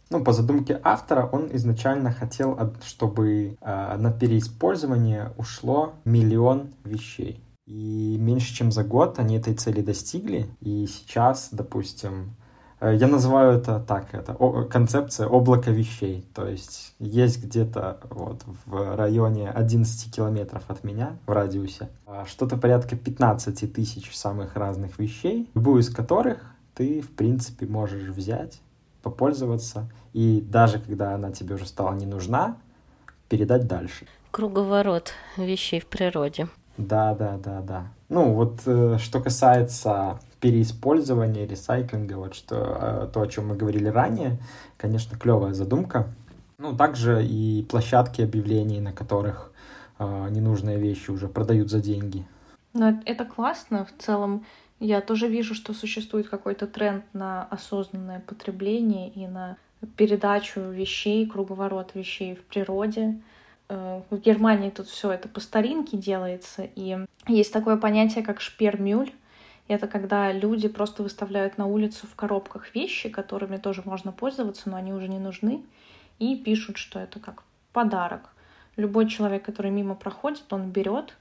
[0.10, 7.42] ну, по задумке автора, он изначально хотел, чтобы э, на переиспользование ушло миллион вещей.
[7.68, 10.48] И меньше чем за год они этой цели достигли.
[10.62, 12.36] И сейчас, допустим,
[12.80, 14.34] Э, я называю это так, это
[14.70, 16.26] концепция облака вещей.
[16.34, 22.58] То есть есть где-то вот в районе 11 километров от меня, в радиусе, а, что-то
[22.58, 28.62] порядка 15 тысяч самых разных вещей, любую из которых ты, в принципе, можешь взять,
[29.02, 32.58] попользоваться, и даже когда она тебе уже стала не нужна,
[33.30, 34.06] передать дальше.
[34.32, 36.48] Круговорот вещей в природе.
[36.78, 37.88] Да, да, да, да.
[38.10, 43.88] Ну, вот э, что касается переиспользования, ресайклинга, вот что, э, то, о чем мы говорили
[43.88, 44.38] ранее,
[44.78, 46.08] конечно, клевая задумка.
[46.60, 49.52] Ну, также и площадки объявлений, на которых
[50.00, 52.26] э, ненужные вещи уже продают за деньги.
[52.74, 53.86] Ну, это классно.
[53.86, 54.46] В целом,
[54.80, 59.58] я тоже вижу, что существует какой-то тренд на осознанное потребление и на
[59.96, 63.20] передачу вещей, круговорот вещей в природе.
[63.70, 69.12] Э, в Германии тут все это по старинке делается, и есть такое понятие, как шпермюль.
[69.68, 74.78] Это когда люди просто выставляют на улицу в коробках вещи, которыми тоже можно пользоваться, но
[74.78, 75.62] они уже не нужны,
[76.20, 78.30] и пишут, что это как подарок.
[78.78, 81.18] Любой человек, который мимо проходит, он берет.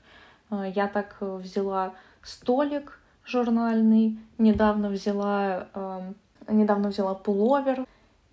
[0.51, 5.67] Э, я так взяла столик журнальный, недавно взяла,
[6.49, 7.85] недавно взяла пуловер,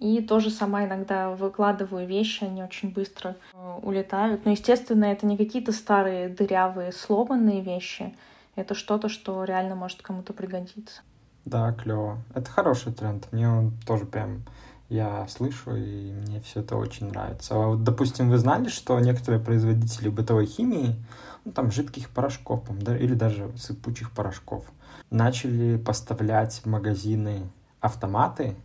[0.04, 4.44] и тоже сама иногда выкладываю вещи, они очень быстро э, улетают.
[4.44, 8.14] Но, естественно, это не какие-то старые, дырявые, сломанные вещи.
[8.58, 11.04] Это что-то, что реально может кому-то пригодиться.
[11.46, 12.18] Да, клево.
[12.36, 13.32] Это хороший тренд.
[13.32, 14.44] Мне он тоже прям
[14.90, 17.56] я слышу, и мне все это очень нравится.
[17.56, 20.98] А вот, допустим, вы знали, что некоторые производители бытовой химии,
[21.46, 24.66] ну, там, жидких порошков, да, или даже сыпучих порошков,
[25.10, 28.58] начали поставлять в магазины автоматы,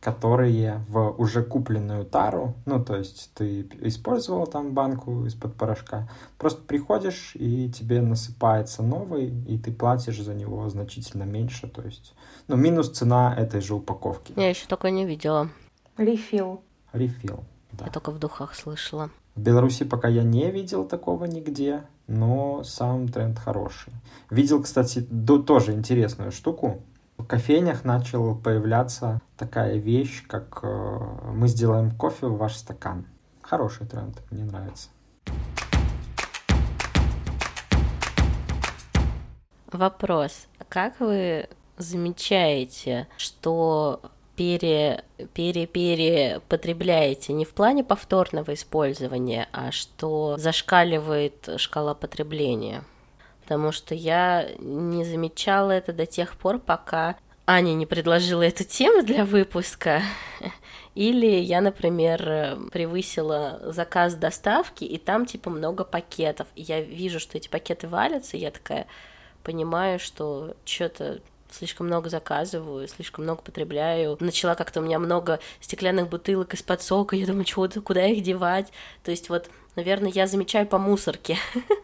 [0.00, 6.08] которые в уже купленную тару, ну, то есть ты использовал там банку из-под порошка,
[6.38, 12.14] просто приходишь, и тебе насыпается новый, и ты платишь за него значительно меньше, то есть,
[12.48, 14.32] ну, минус цена этой же упаковки.
[14.36, 15.50] Я еще такое не видела.
[15.98, 16.62] Рефил.
[16.94, 17.84] Рефил, да.
[17.84, 19.10] Я только в духах слышала.
[19.34, 23.92] В Беларуси пока я не видел такого нигде, но сам тренд хороший.
[24.30, 25.06] Видел, кстати,
[25.46, 26.82] тоже интересную штуку
[27.30, 30.98] кофейнях начал появляться такая вещь, как э,
[31.32, 33.06] мы сделаем кофе в ваш стакан.
[33.40, 34.88] Хороший тренд, мне нравится.
[39.70, 40.48] Вопрос.
[40.68, 44.00] Как вы замечаете, что
[44.34, 52.82] пере, пере, перепотребляете не в плане повторного использования, а что зашкаливает шкала потребления?
[53.50, 59.02] Потому что я не замечала это до тех пор, пока Аня не предложила эту тему
[59.02, 60.02] для выпуска,
[60.94, 67.38] или я, например, превысила заказ доставки, и там типа много пакетов, и я вижу, что
[67.38, 68.86] эти пакеты валятся, и я такая
[69.42, 71.18] понимаю, что что-то
[71.52, 74.16] слишком много заказываю, слишком много потребляю.
[74.20, 78.72] Начала как-то у меня много стеклянных бутылок из-под сока, я думаю, чего куда их девать?
[79.02, 81.36] То есть вот Наверное, я замечаю по мусорке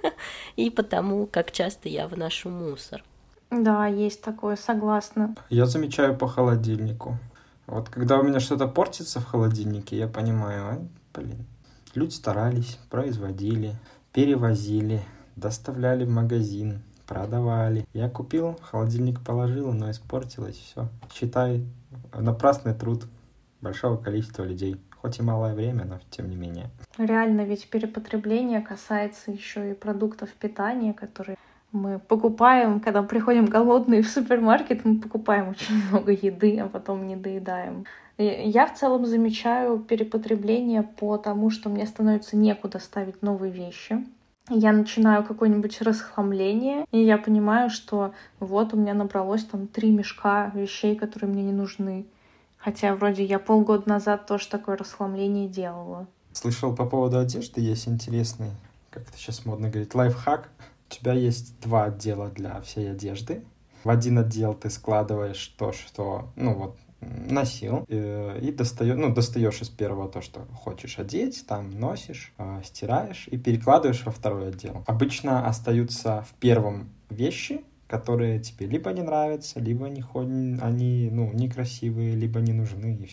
[0.57, 3.05] и потому, как часто я выношу мусор.
[3.51, 5.37] Да, есть такое, согласна.
[5.51, 7.17] Я замечаю по холодильнику.
[7.67, 10.79] Вот когда у меня что-то портится в холодильнике, я понимаю, а,
[11.15, 11.47] блин,
[11.95, 13.75] люди старались, производили,
[14.13, 15.03] перевозили,
[15.37, 17.87] доставляли в магазин, продавали.
[17.93, 20.89] Я купил, холодильник положил, но испортилось все.
[21.13, 21.65] Считай,
[22.13, 23.05] напрасный труд
[23.61, 26.71] большого количества людей хоть и малое время, но тем не менее.
[26.99, 31.37] Реально, ведь перепотребление касается еще и продуктов питания, которые
[31.73, 37.17] мы покупаем, когда приходим голодные в супермаркет, мы покупаем очень много еды, а потом не
[37.17, 37.85] доедаем.
[38.19, 44.07] Я в целом замечаю перепотребление по тому, что мне становится некуда ставить новые вещи.
[44.49, 50.53] Я начинаю какое-нибудь расхламление, и я понимаю, что вот у меня набралось там три мешка
[50.55, 52.07] вещей, которые мне не нужны.
[52.57, 56.07] Хотя вроде я полгода назад тоже такое расхламление делала.
[56.33, 58.51] Слышал по поводу одежды, есть интересный,
[58.91, 60.49] как это сейчас модно говорить, лайфхак.
[60.89, 63.43] У тебя есть два отдела для всей одежды.
[63.83, 69.61] В один отдел ты складываешь то, что, ну вот, носил э, и достаешь, ну, достаешь
[69.61, 74.83] из первого то, что хочешь одеть, там носишь, э, стираешь и перекладываешь во второй отдел.
[74.87, 81.31] Обычно остаются в первом вещи, которые тебе либо не нравятся, либо не ходят, они ну,
[81.33, 83.09] некрасивые, либо не нужны.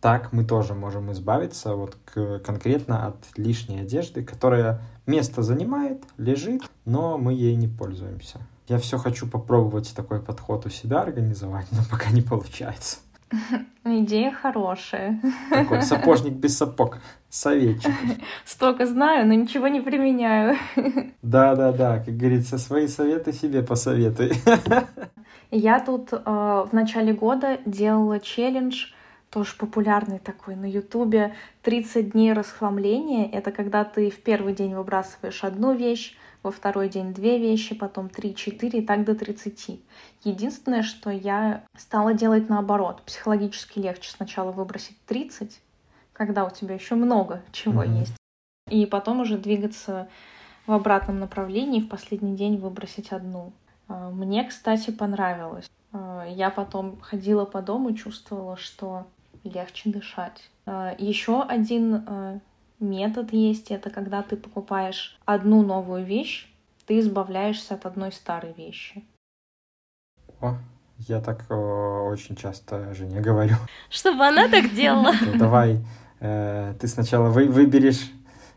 [0.00, 6.62] Так мы тоже можем избавиться вот к, конкретно от лишней одежды, которая место занимает, лежит,
[6.84, 8.40] но мы ей не пользуемся.
[8.68, 12.98] Я все хочу попробовать такой подход у себя организовать, но пока не получается.
[13.84, 15.20] Идея хорошая.
[15.50, 16.98] Такой сапожник без сапог.
[17.28, 17.92] Советчик.
[18.44, 20.56] Столько знаю, но ничего не применяю.
[21.22, 24.32] Да-да-да, как говорится, свои советы себе посоветуй.
[25.50, 28.88] Я тут э, в начале года делала челлендж,
[29.30, 33.28] тоже популярный такой на Ютубе, 30 дней расхламления.
[33.30, 38.08] Это когда ты в первый день выбрасываешь одну вещь, во второй день две вещи, потом
[38.08, 39.80] три, четыре и так до 30.
[40.24, 43.02] Единственное, что я стала делать наоборот.
[43.04, 45.60] Психологически легче сначала выбросить 30,
[46.12, 47.98] когда у тебя еще много чего mm-hmm.
[47.98, 48.16] есть,
[48.70, 50.08] и потом уже двигаться
[50.66, 53.52] в обратном направлении, в последний день выбросить одну.
[53.88, 55.68] А, мне, кстати, понравилось.
[55.92, 59.06] А, я потом ходила по дому, чувствовала, что
[59.44, 60.50] легче дышать.
[60.66, 62.40] А, еще один
[62.80, 66.48] метод есть, это когда ты покупаешь одну новую вещь,
[66.86, 69.04] ты избавляешься от одной старой вещи.
[70.40, 70.56] О,
[70.98, 73.56] я так о, очень часто жене говорю.
[73.90, 75.12] Чтобы она так делала.
[75.38, 75.84] Давай,
[76.20, 78.10] э, ты сначала вы, выберешь,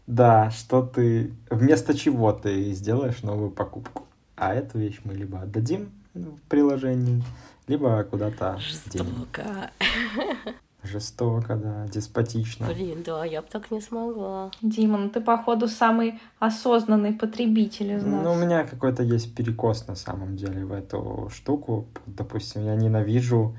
[0.08, 4.06] да, что ты, вместо чего ты сделаешь новую покупку.
[4.36, 7.24] А эту вещь мы либо отдадим в приложении,
[7.68, 9.72] либо куда-то Жестоко.
[10.84, 12.68] Жестоко, да, деспотично.
[12.68, 14.50] Блин, да, я бы так не смогла.
[14.64, 18.24] Дима, ну ты, походу, самый осознанный потребитель из нас.
[18.24, 21.86] Ну, у меня какой-то есть перекос, на самом деле, в эту штуку.
[22.08, 23.56] Допустим, я ненавижу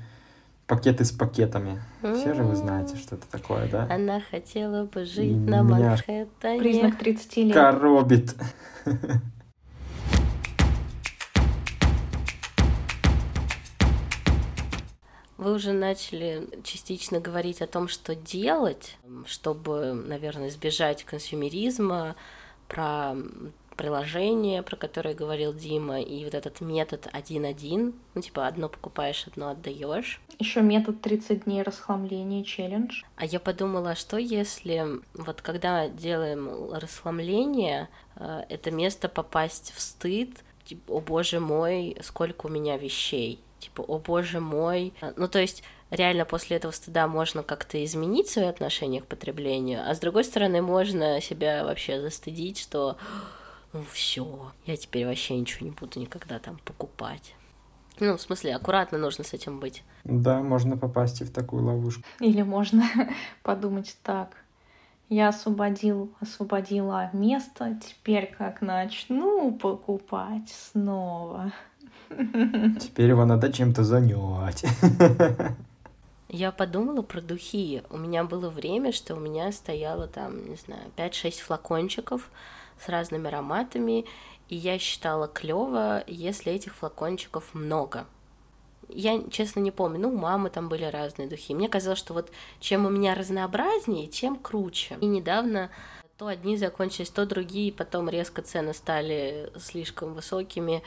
[0.67, 1.81] пакеты с пакетами.
[2.01, 3.87] Все же вы знаете, что это такое, да?
[3.89, 6.59] Она хотела бы жить на Манхэттене.
[6.59, 7.53] Признак 30 лет.
[7.53, 8.35] Коробит.
[15.43, 22.15] Вы уже начали частично говорить о том, что делать, чтобы, наверное, избежать консюмеризма,
[22.69, 23.13] про
[23.75, 29.49] приложение, про которое говорил Дима, и вот этот метод 1.1, ну, типа, одно покупаешь, одно
[29.49, 30.21] отдаешь.
[30.39, 33.03] Еще метод 30 дней расхламления, челлендж.
[33.17, 39.81] А я подумала, а что если, вот когда делаем расхламление, э, это место попасть в
[39.81, 40.29] стыд,
[40.63, 44.93] типа, о боже мой, сколько у меня вещей, типа, о боже мой.
[45.15, 49.93] Ну, то есть, реально после этого стыда можно как-то изменить свои отношения к потреблению, а
[49.93, 52.97] с другой стороны, можно себя вообще застыдить, что
[53.73, 57.33] ну все, я теперь вообще ничего не буду никогда там покупать.
[57.99, 59.83] Ну, в смысле, аккуратно нужно с этим быть.
[60.03, 62.03] Да, можно попасть и в такую ловушку.
[62.19, 62.83] Или можно
[63.43, 64.37] подумать так.
[65.09, 71.51] Я освободил, освободила место, теперь как начну покупать снова.
[72.79, 74.63] Теперь его надо чем-то занять.
[76.29, 77.83] Я подумала про духи.
[77.91, 82.31] У меня было время, что у меня стояло там, не знаю, 5-6 флакончиков
[82.83, 84.05] с разными ароматами,
[84.49, 88.07] и я считала клево, если этих флакончиков много.
[88.89, 91.53] Я, честно, не помню, ну, у мамы там были разные духи.
[91.53, 94.97] Мне казалось, что вот чем у меня разнообразнее, тем круче.
[95.01, 95.69] И недавно
[96.17, 100.83] то одни закончились, то другие, потом резко цены стали слишком высокими,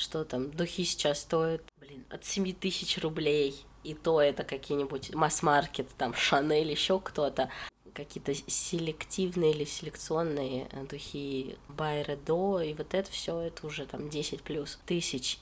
[0.00, 5.88] что там духи сейчас стоят, блин, от 7 тысяч рублей, и то это какие-нибудь масс-маркет,
[5.96, 7.50] там, Шанель, еще кто-то,
[7.92, 14.78] какие-то селективные или селекционные духи Байредо, и вот это все это уже там 10 плюс
[14.86, 15.38] тысяч.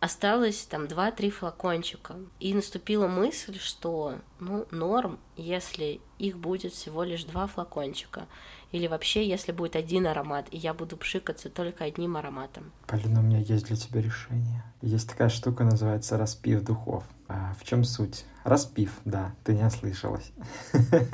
[0.00, 2.16] Осталось там 2-3 флакончика.
[2.40, 8.26] И наступила мысль, что ну, норм, если их будет всего лишь два флакончика.
[8.72, 12.70] Или вообще, если будет один аромат, и я буду пшикаться только одним ароматом.
[12.86, 14.62] Полина, у меня есть для тебя решение.
[14.80, 17.04] Есть такая штука, называется распив духов.
[17.28, 18.24] А в чем суть?
[18.44, 20.32] Распив, да, ты не ослышалась.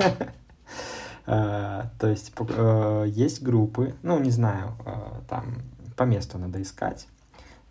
[1.29, 4.93] А, то есть э, есть группы, ну, не знаю, э,
[5.27, 5.57] там
[5.97, 7.05] по месту надо искать,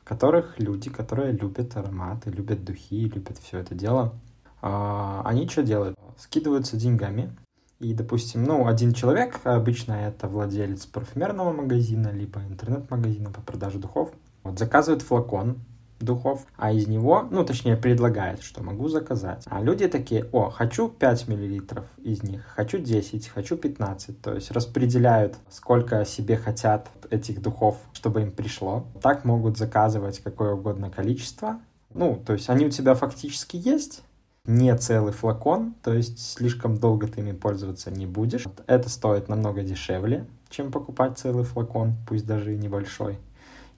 [0.02, 4.14] в которых люди, которые любят ароматы, любят духи, любят все это дело,
[4.60, 5.98] а, они что делают?
[6.18, 7.34] Скидываются деньгами
[7.78, 14.12] и, допустим, ну, один человек, обычно это владелец парфюмерного магазина, либо интернет-магазина по продаже духов,
[14.42, 15.58] вот, заказывает флакон
[16.00, 19.44] духов, а из него, ну, точнее, предлагает, что могу заказать.
[19.46, 24.20] А люди такие, о, хочу 5 миллилитров из них, хочу 10, хочу 15.
[24.20, 28.86] То есть распределяют, сколько себе хотят этих духов, чтобы им пришло.
[29.02, 31.60] Так могут заказывать какое угодно количество.
[31.94, 34.02] Ну, то есть они у тебя фактически есть,
[34.46, 38.44] не целый флакон, то есть слишком долго ты ими пользоваться не будешь.
[38.66, 43.18] Это стоит намного дешевле, чем покупать целый флакон, пусть даже и небольшой.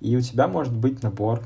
[0.01, 1.43] И у тебя может быть набор,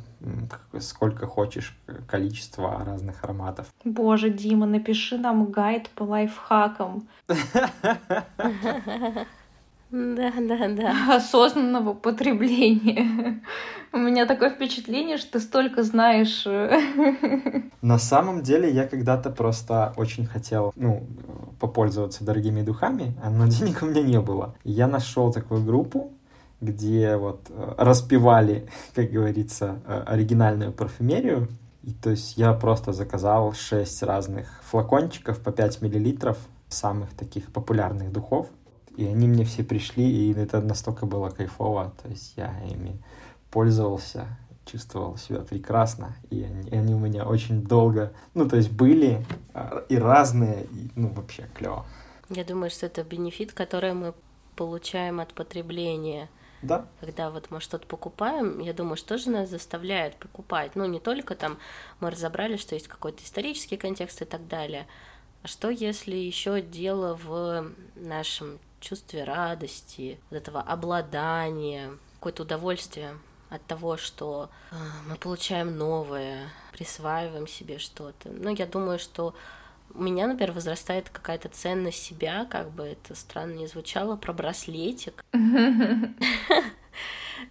[0.78, 3.66] сколько хочешь, количество разных ароматов.
[3.84, 7.08] Боже, Дима, напиши нам гайд по лайфхакам.
[9.92, 11.16] Да, да, да.
[11.16, 13.42] Осознанного потребления.
[13.92, 16.46] У меня такое впечатление, что ты столько знаешь.
[17.82, 21.06] На самом деле я когда-то просто очень хотел, ну,
[21.60, 24.54] попользоваться дорогими духами, но денег у меня не было.
[24.64, 26.10] Я нашел такую группу,
[26.62, 31.48] где вот э, распивали, как говорится, э, оригинальную парфюмерию.
[31.82, 36.38] И то есть я просто заказал 6 разных флакончиков по 5 миллилитров
[36.68, 38.46] самых таких популярных духов.
[38.96, 41.92] И они мне все пришли, и это настолько было кайфово.
[42.02, 43.02] То есть я ими
[43.50, 44.26] пользовался,
[44.64, 46.16] чувствовал себя прекрасно.
[46.30, 49.24] И они, и они у меня очень долго, ну, то есть были
[49.54, 51.84] а, и разные, и, ну, вообще клево.
[52.28, 54.14] Я думаю, что это бенефит, который мы
[54.56, 56.28] получаем от потребления.
[56.62, 56.86] Да.
[57.00, 60.76] Когда вот мы что-то покупаем, я думаю, что же нас заставляет покупать.
[60.76, 61.58] Ну, не только там
[61.98, 64.86] мы разобрали, что есть какой-то исторический контекст и так далее,
[65.42, 67.66] а что если еще дело в
[67.96, 73.16] нашем чувстве радости, вот этого обладания, какое-то удовольствие
[73.48, 74.74] от того, что э,
[75.08, 78.30] мы получаем новое, присваиваем себе что-то.
[78.30, 79.34] Но я думаю, что
[79.94, 85.24] у меня, например, возрастает какая-то ценность себя, как бы это странно не звучало, про браслетик,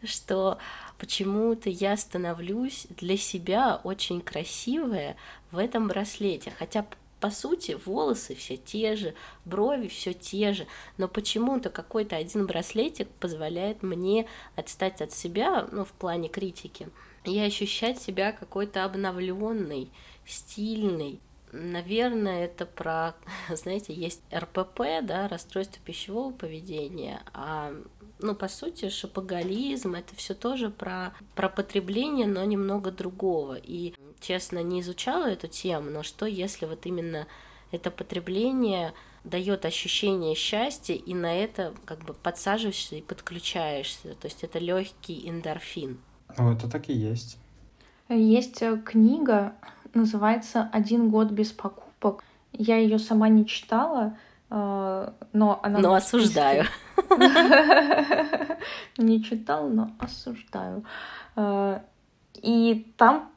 [0.04, 0.58] что
[0.98, 5.16] почему-то я становлюсь для себя очень красивая
[5.52, 6.86] в этом браслете, хотя
[7.22, 9.14] по сути, волосы все те же,
[9.46, 10.68] брови все те же,
[10.98, 16.90] но почему-то какой-то один браслетик позволяет мне отстать от себя, ну, в плане критики,
[17.24, 19.92] и ощущать себя какой-то обновленной,
[20.26, 21.20] стильной.
[21.52, 23.14] Наверное, это про,
[23.50, 27.72] знаете, есть РПП, да, расстройство пищевого поведения, а
[28.24, 33.58] ну, по сути, шопоголизм— это все тоже про, про потребление, но немного другого.
[33.62, 37.28] И честно, не изучала эту тему, но что если вот именно
[37.72, 38.94] это потребление
[39.24, 44.16] дает ощущение счастья, и на это как бы подсаживаешься и подключаешься.
[44.16, 46.00] То есть это легкий эндорфин.
[46.38, 47.38] Ну, это так и есть.
[48.10, 49.54] Есть э, книга,
[49.94, 52.24] называется «Один год без покупок».
[52.52, 54.18] Я ее сама не читала,
[54.50, 55.80] э, но она...
[55.80, 56.66] Но осуждаю.
[58.98, 60.84] Не читала, но осуждаю.
[61.36, 61.80] Э,
[62.36, 63.32] и там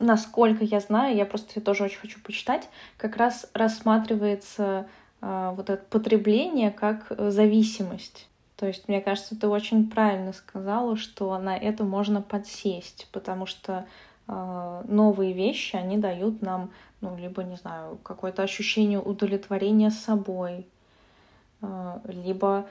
[0.00, 4.88] насколько я знаю, я просто тоже очень хочу почитать, как раз рассматривается
[5.20, 8.26] э, вот это потребление как э, зависимость.
[8.56, 13.86] То есть, мне кажется, ты очень правильно сказала, что на это можно подсесть, потому что
[14.26, 16.70] э, новые вещи, они дают нам,
[17.00, 20.66] ну, либо, не знаю, какое-то ощущение удовлетворения собой,
[21.62, 22.66] э, либо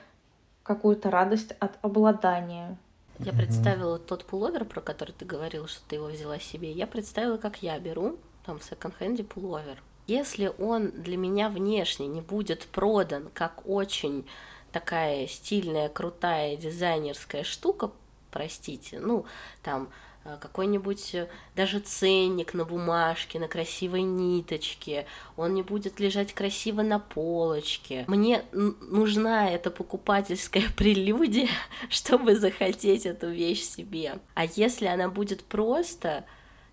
[0.64, 2.78] какую-то радость от обладания
[3.20, 6.72] я представила тот пуловер, про который ты говорил, что ты его взяла себе.
[6.72, 9.82] Я представила, как я беру там в секонд-хенде пуловер.
[10.08, 14.26] Если он для меня внешне не будет продан как очень
[14.72, 17.92] такая стильная, крутая дизайнерская штука,
[18.32, 19.26] простите, ну,
[19.64, 19.90] там,
[20.24, 25.06] какой-нибудь э, даже ценник на бумажке, на красивой ниточке,
[25.38, 28.04] он не будет лежать красиво на полочке.
[28.08, 31.50] Мне нужна эта покупательская прелюдия,
[31.90, 34.20] чтобы захотеть эту вещь себе.
[34.34, 36.26] А если она будет просто,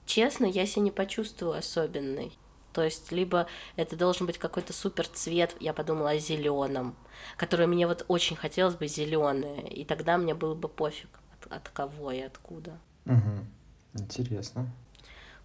[0.04, 2.32] честно, я себя не почувствую особенной.
[2.72, 6.94] То есть, либо это должен быть какой-то супер цвет, я подумала о зеленом,
[7.38, 11.68] который мне вот очень хотелось бы зеленое, и тогда мне было бы пофиг, от, от
[11.70, 12.78] кого и откуда.
[13.06, 13.46] Угу.
[13.94, 14.70] Интересно.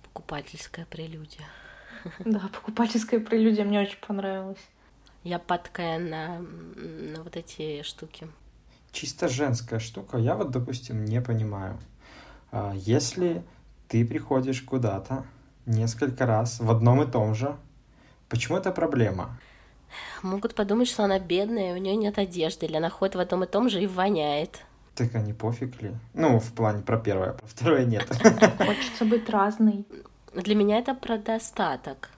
[0.03, 1.45] Покупательская прелюдия.
[2.19, 4.59] Да, покупательская прелюдия мне очень понравилась.
[5.23, 8.27] Я падкая на, на вот эти штуки.
[8.91, 10.17] Чисто женская штука.
[10.17, 11.79] Я вот, допустим, не понимаю.
[12.51, 13.43] А, если
[13.87, 15.25] ты приходишь куда-то
[15.65, 17.55] несколько раз в одном и том же,
[18.29, 19.37] почему это проблема?
[20.23, 23.47] Могут подумать, что она бедная, у нее нет одежды, или она ходит в одном и
[23.47, 24.61] том же и воняет.
[24.95, 25.91] Так они пофиг ли?
[26.13, 28.07] Ну, в плане про первое, про второе нет.
[28.57, 29.85] Хочется быть разной.
[30.33, 32.09] Для меня это про достаток.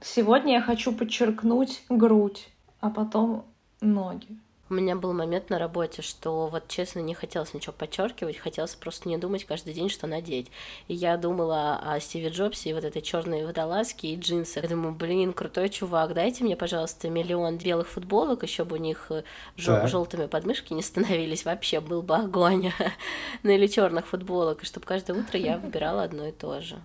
[0.00, 2.48] Сегодня я хочу подчеркнуть грудь,
[2.80, 3.44] а потом
[3.80, 4.28] ноги.
[4.74, 9.08] У меня был момент на работе, что вот честно не хотелось ничего подчеркивать, хотелось просто
[9.08, 10.50] не думать каждый день, что надеть.
[10.88, 14.64] И я думала о Стиве Джобсе и вот этой черной водолазке и джинсах.
[14.64, 19.06] Я думаю, блин, крутой чувак, дайте мне, пожалуйста, миллион белых футболок, еще бы у них
[19.10, 19.22] э,
[19.56, 22.72] жел- желтыми подмышки не становились, вообще был бы огонь.
[23.44, 26.82] ну или черных футболок, и чтобы каждое утро я выбирала одно и то же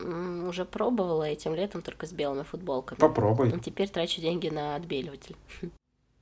[0.00, 3.00] уже пробовала этим летом только с белыми футболками.
[3.00, 3.50] Попробуй.
[3.60, 5.34] Теперь трачу деньги на отбеливатель.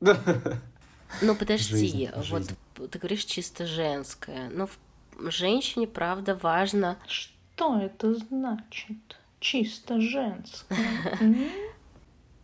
[1.23, 2.57] Ну подожди, жизнь, вот жизнь.
[2.91, 6.97] ты говоришь чисто женское, но в женщине правда важно.
[7.07, 8.97] Что это значит?
[9.41, 10.79] Чисто женское.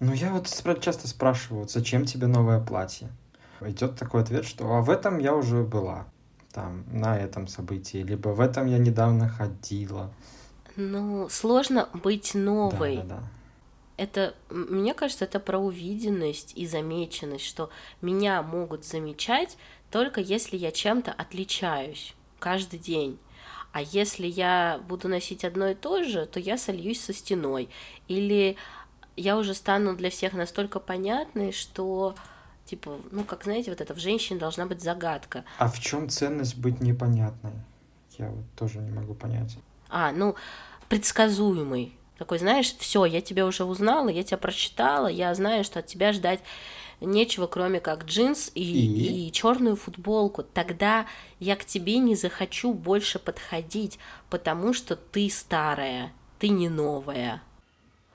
[0.05, 0.49] Ну я вот
[0.81, 3.09] часто спрашиваю, зачем тебе новое платье?
[3.61, 6.09] Идет такой ответ, что а в этом я уже была,
[6.51, 10.13] там, на этом событии, либо в этом я недавно ходила.
[10.75, 12.97] Ну, сложно быть новой.
[12.97, 13.23] Да, да, да
[13.97, 17.71] это, мне кажется, это про увиденность и замеченность, что
[18.01, 19.57] меня могут замечать
[19.91, 23.19] только если я чем-то отличаюсь каждый день.
[23.73, 27.69] А если я буду носить одно и то же, то я сольюсь со стеной.
[28.09, 28.57] Или
[29.17, 32.15] я уже стану для всех настолько понятной, что
[32.65, 35.45] типа, ну, как знаете, вот это в женщине должна быть загадка.
[35.59, 37.53] А в чем ценность быть непонятной?
[38.19, 39.57] Я вот тоже не могу понять.
[39.89, 40.37] А, ну,
[40.89, 41.97] предсказуемый.
[42.23, 46.13] Такой, знаешь, все, я тебя уже узнала, я тебя прочитала, я знаю, что от тебя
[46.13, 46.39] ждать
[47.01, 49.27] нечего, кроме как джинс и, и?
[49.27, 50.45] и черную футболку.
[50.45, 51.07] Тогда
[51.41, 53.99] я к тебе не захочу больше подходить,
[54.31, 57.43] потому что ты старая, ты не новая.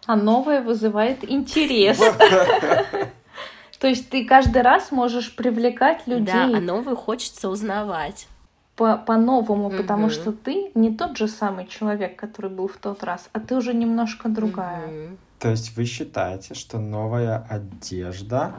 [0.06, 2.00] А новое вызывает интерес.
[3.80, 6.28] То есть ты каждый раз можешь привлекать людей.
[6.28, 8.30] Да, а новую хочется узнавать
[8.78, 9.78] по- по-новому, mm-hmm.
[9.78, 13.56] потому что ты не тот же самый человек, который был в тот раз, а ты
[13.56, 14.88] уже немножко другая.
[14.88, 15.18] Mm-hmm.
[15.40, 18.54] То есть вы считаете, что новая одежда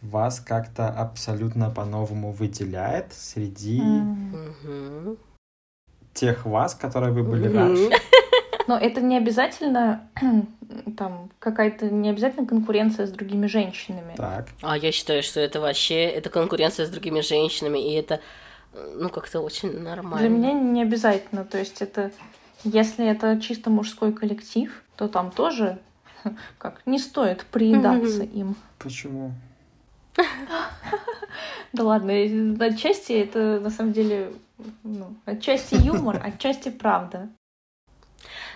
[0.00, 5.18] вас как-то абсолютно по-новому выделяет среди mm-hmm.
[6.14, 7.90] тех вас, которые вы были раньше?
[8.68, 10.08] Но это не обязательно
[10.96, 14.14] там какая-то не обязательно конкуренция с другими женщинами.
[14.16, 14.48] Так.
[14.62, 18.20] А я считаю, что это вообще это конкуренция с другими женщинами, и это
[18.96, 20.28] ну, как-то очень нормально.
[20.28, 21.44] Для меня не обязательно.
[21.44, 22.10] То есть это,
[22.64, 25.78] если это чисто мужской коллектив, то там тоже
[26.58, 28.56] как не стоит приедаться им.
[28.78, 29.32] Почему?
[31.70, 32.12] Да ладно,
[32.60, 34.32] отчасти это на самом деле
[34.82, 37.28] ну, отчасти юмор, отчасти правда.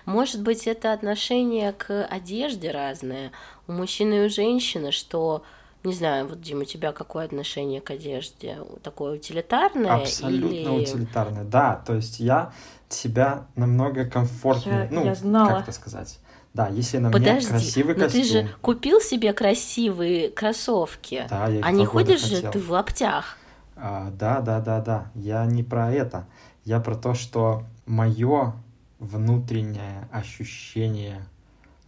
[0.04, 3.30] Может быть, это отношение к одежде разное
[3.68, 5.44] у мужчины и у женщины, что
[5.84, 8.58] не знаю, вот, Дима, у тебя какое отношение к одежде?
[8.82, 9.94] Такое утилитарное?
[9.94, 10.82] Абсолютно или...
[10.82, 11.82] утилитарное, да.
[11.84, 12.52] То есть я
[12.88, 15.48] себя намного комфортнее, я, ну, я знала.
[15.48, 16.18] как это сказать?
[16.54, 18.22] Да, если на Подожди, мне красивый но костюм.
[18.22, 21.26] ты же купил себе красивые кроссовки.
[21.28, 23.38] Да, я их А не ходишь же ты в лаптях?
[23.74, 25.10] А, да, да, да, да.
[25.14, 26.26] Я не про это.
[26.64, 28.52] Я про то, что мое
[28.98, 31.26] внутреннее ощущение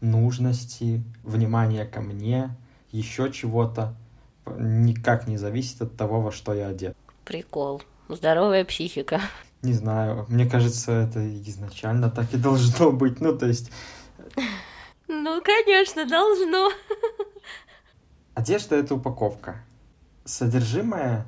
[0.01, 2.51] нужности, внимания ко мне
[2.95, 3.97] еще чего-то,
[4.57, 6.97] никак не зависит от того, во что я одет.
[7.25, 7.83] Прикол.
[8.09, 9.21] Здоровая психика.
[9.63, 13.21] Не знаю, мне кажется, это изначально так и должно быть.
[13.21, 13.73] Ну, то есть...
[15.09, 16.71] Ну, конечно, должно.
[18.35, 19.65] Одежда— это упаковка.
[20.25, 21.27] Содержимое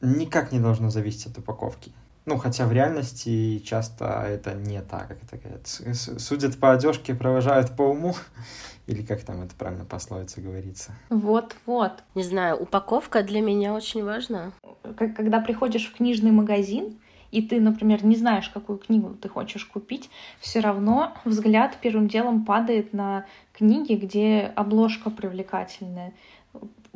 [0.00, 1.92] никак не должно зависеть от упаковки.
[2.26, 5.66] Ну, хотя в реальности часто это не так, как это говорят.
[5.66, 8.14] Судят по одежке, провожают по уму.
[8.86, 10.92] Или как там это правильно пословица говорится?
[11.10, 12.02] Вот-вот.
[12.14, 14.52] Не знаю, упаковка для меня очень важна.
[14.96, 16.98] Когда приходишь в книжный магазин,
[17.30, 20.10] и ты, например, не знаешь, какую книгу ты хочешь купить,
[20.40, 26.12] все равно взгляд первым делом падает на книги, где обложка привлекательная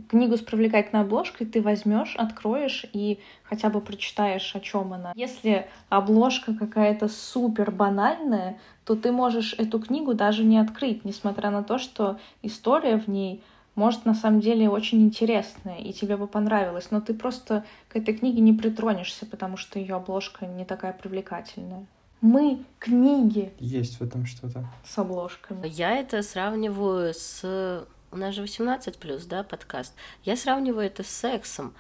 [0.09, 5.13] книгу с привлекательной обложкой ты возьмешь, откроешь и хотя бы прочитаешь, о чем она.
[5.15, 11.63] Если обложка какая-то супер банальная, то ты можешь эту книгу даже не открыть, несмотря на
[11.63, 13.43] то, что история в ней
[13.75, 18.15] может на самом деле очень интересная, и тебе бы понравилось, но ты просто к этой
[18.15, 21.87] книге не притронешься, потому что ее обложка не такая привлекательная.
[22.21, 23.53] Мы книги.
[23.59, 24.65] Есть в этом что-то.
[24.85, 25.67] С обложками.
[25.69, 29.93] Я это сравниваю с у нас же 18 плюс, да, подкаст.
[30.23, 31.75] Я сравниваю это с сексом.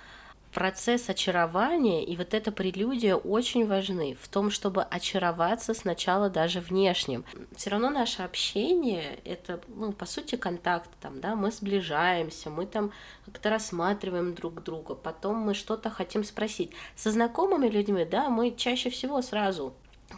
[0.52, 7.24] Процесс очарования и вот эта прелюдия очень важны в том, чтобы очароваться сначала даже внешним.
[7.56, 12.90] Все равно наше общение— это, ну, по сути, контакт, там, да, мы сближаемся, мы там
[13.26, 16.72] как-то рассматриваем друг друга, потом мы что-то хотим спросить.
[16.96, 19.74] Со знакомыми людьми, да, мы чаще всего сразу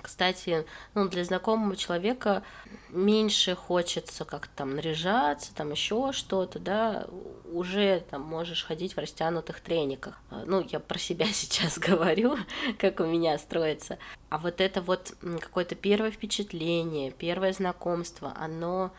[0.07, 2.45] кстати, ну, для знакомого человека
[2.91, 7.09] меньше хочется как-то там наряжаться, там еще что-то, да.
[7.53, 10.21] уже там можешь ходить в растянутых трениках.
[10.31, 12.37] Ну, я про себя сейчас говорю,
[12.79, 13.99] как у меня строится.
[14.29, 18.93] А вот это вот какое-то первое впечатление, первое знакомство, оно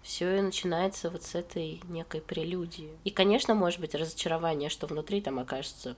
[0.00, 2.88] все и начинается вот с этой некой прелюдии.
[3.04, 5.94] И, конечно, может быть разочарование, что внутри там окажется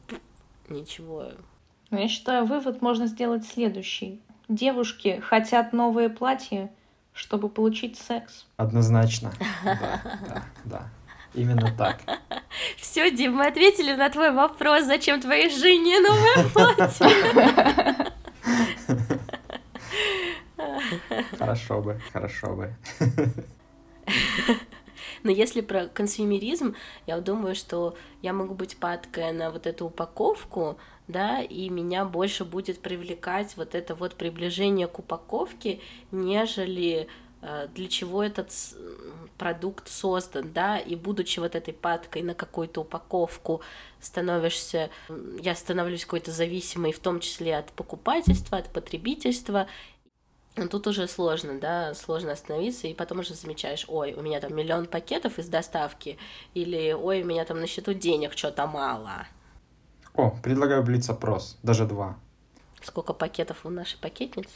[0.68, 1.28] ничего.
[1.90, 4.20] Ну, я считаю, вывод можно сделать следующий.
[4.50, 6.72] Девушки хотят новые платья,
[7.14, 8.46] чтобы получить секс.
[8.56, 9.32] Однозначно.
[9.64, 10.88] Да, да, да.
[11.34, 12.00] Именно так.
[12.76, 17.06] Все, Дим, мы ответили на твой вопрос, зачем твоей жене новое платье.
[21.38, 22.74] Хорошо бы, хорошо бы.
[25.22, 26.74] Но если про консюмеризм,
[27.06, 32.44] я думаю, что я могу быть падкая на вот эту упаковку, да, и меня больше
[32.44, 35.80] будет привлекать вот это вот приближение к упаковке,
[36.12, 37.08] нежели
[37.42, 38.50] э, для чего этот
[39.36, 43.62] продукт создан, да, и будучи вот этой падкой на какую-то упаковку,
[44.00, 44.90] становишься,
[45.40, 49.66] я становлюсь какой-то зависимой, в том числе от покупательства, от потребительства,
[50.54, 54.86] Тут уже сложно, да, сложно остановиться, и потом уже замечаешь, ой, у меня там миллион
[54.86, 56.18] пакетов из доставки,
[56.54, 59.26] или ой, у меня там на счету денег что-то мало.
[60.14, 62.18] О, предлагаю блиц-опрос, даже два.
[62.82, 64.50] Сколько пакетов у нашей пакетницы?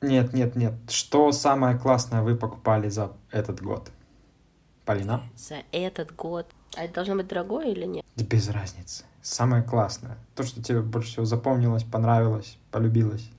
[0.00, 0.74] Нет, нет, нет.
[0.88, 3.90] Что самое классное вы покупали за этот год?
[4.84, 5.22] Полина?
[5.36, 6.46] За этот год.
[6.76, 8.04] А это должно быть дорогое или нет?
[8.16, 9.04] Без разницы.
[9.22, 10.18] Самое классное.
[10.34, 13.30] То, что тебе больше всего запомнилось, понравилось, полюбилось.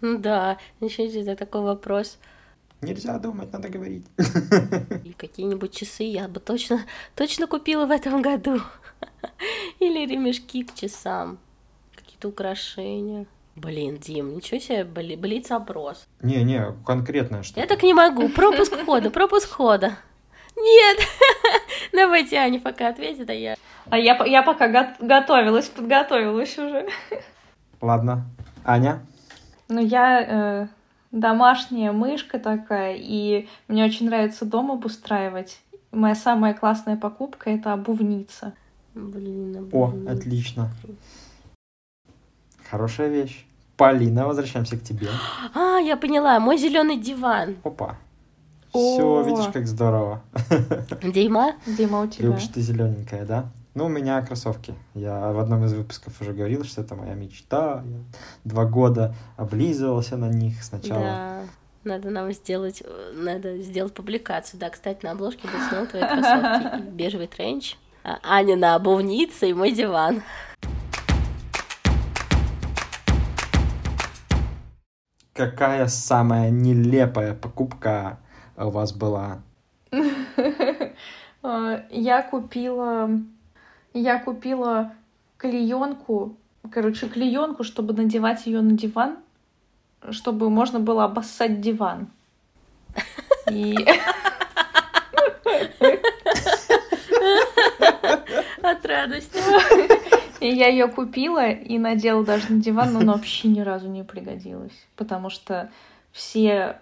[0.00, 2.18] Ну да, ничего себе, такой вопрос.
[2.82, 4.06] Нельзя думать, надо говорить.
[5.04, 6.84] И какие-нибудь часы я бы точно,
[7.14, 8.60] точно купила в этом году.
[9.80, 11.38] Или ремешки к часам.
[11.94, 13.26] Какие-то украшения.
[13.54, 16.06] Блин, Дим, ничего себе, бли, блиц опрос.
[16.20, 18.28] Не-не, конкретное что Я так не могу.
[18.28, 19.96] Пропуск хода, пропуск хода.
[20.54, 20.98] Нет!
[21.92, 23.56] Давайте Аня пока ответит, а я...
[23.88, 26.86] А я, я пока го- готовилась, подготовилась уже.
[27.80, 28.26] Ладно.
[28.64, 29.06] Аня?
[29.68, 30.66] Ну, я э,
[31.12, 35.60] домашняя мышка такая, и мне очень нравится дом обустраивать.
[35.92, 38.54] Моя самая классная покупка— это обувница.
[38.94, 40.10] Блин, обувница.
[40.10, 40.70] О, отлично.
[42.70, 43.46] Хорошая вещь.
[43.76, 45.08] Полина, возвращаемся к тебе.
[45.54, 47.56] А, я поняла, мой зеленый диван.
[47.62, 47.96] Опа.
[48.70, 50.22] Все, видишь, как здорово.
[51.02, 51.54] Дима?
[51.66, 52.28] Дима, у тебя.
[52.28, 53.46] Любишь ты зелененькая, да?
[53.76, 54.74] Ну, у меня кроссовки.
[54.94, 57.84] Я в одном из выпусков уже говорил, что это моя мечта.
[57.84, 57.98] Я
[58.44, 61.02] два года облизывался на них сначала.
[61.02, 61.42] Да.
[61.84, 64.58] Надо нам сделать, надо сделать публикацию.
[64.58, 66.82] Да, кстати, на обложке будет снова твои кроссовки.
[66.90, 70.22] Бежевый тренч, а Аня на обувнице и мой диван.
[75.34, 78.20] Какая самая нелепая покупка
[78.56, 79.42] у вас была?
[81.90, 83.10] Я купила
[84.00, 84.92] я купила
[85.36, 86.36] клеенку,
[86.70, 89.16] короче, клеенку, чтобы надевать ее на диван,
[90.10, 92.08] чтобы можно было обоссать диван.
[93.50, 93.76] И...
[98.62, 99.38] От радости.
[100.40, 104.04] И я ее купила и надела даже на диван, но она вообще ни разу не
[104.04, 104.86] пригодилась.
[104.96, 105.70] Потому что
[106.12, 106.80] все,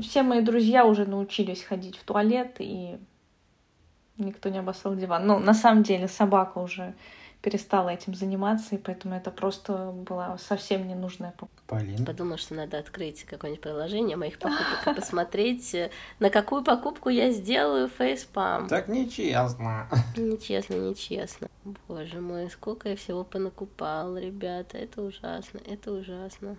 [0.00, 2.98] все мои друзья уже научились ходить в туалет, и
[4.18, 5.26] никто не обоссал диван.
[5.26, 6.94] Ну, на самом деле, собака уже
[7.40, 11.62] перестала этим заниматься, и поэтому это просто была совсем ненужная покупка.
[11.68, 12.04] Полин?
[12.04, 15.76] Подумала, что надо открыть какое-нибудь приложение моих покупок и посмотреть,
[16.18, 18.66] на какую покупку я сделаю фейспам.
[18.66, 19.88] Так нечестно.
[20.16, 21.48] Нечестно, нечестно.
[21.86, 26.56] Боже мой, сколько я всего понакупала, ребята, это ужасно, это ужасно.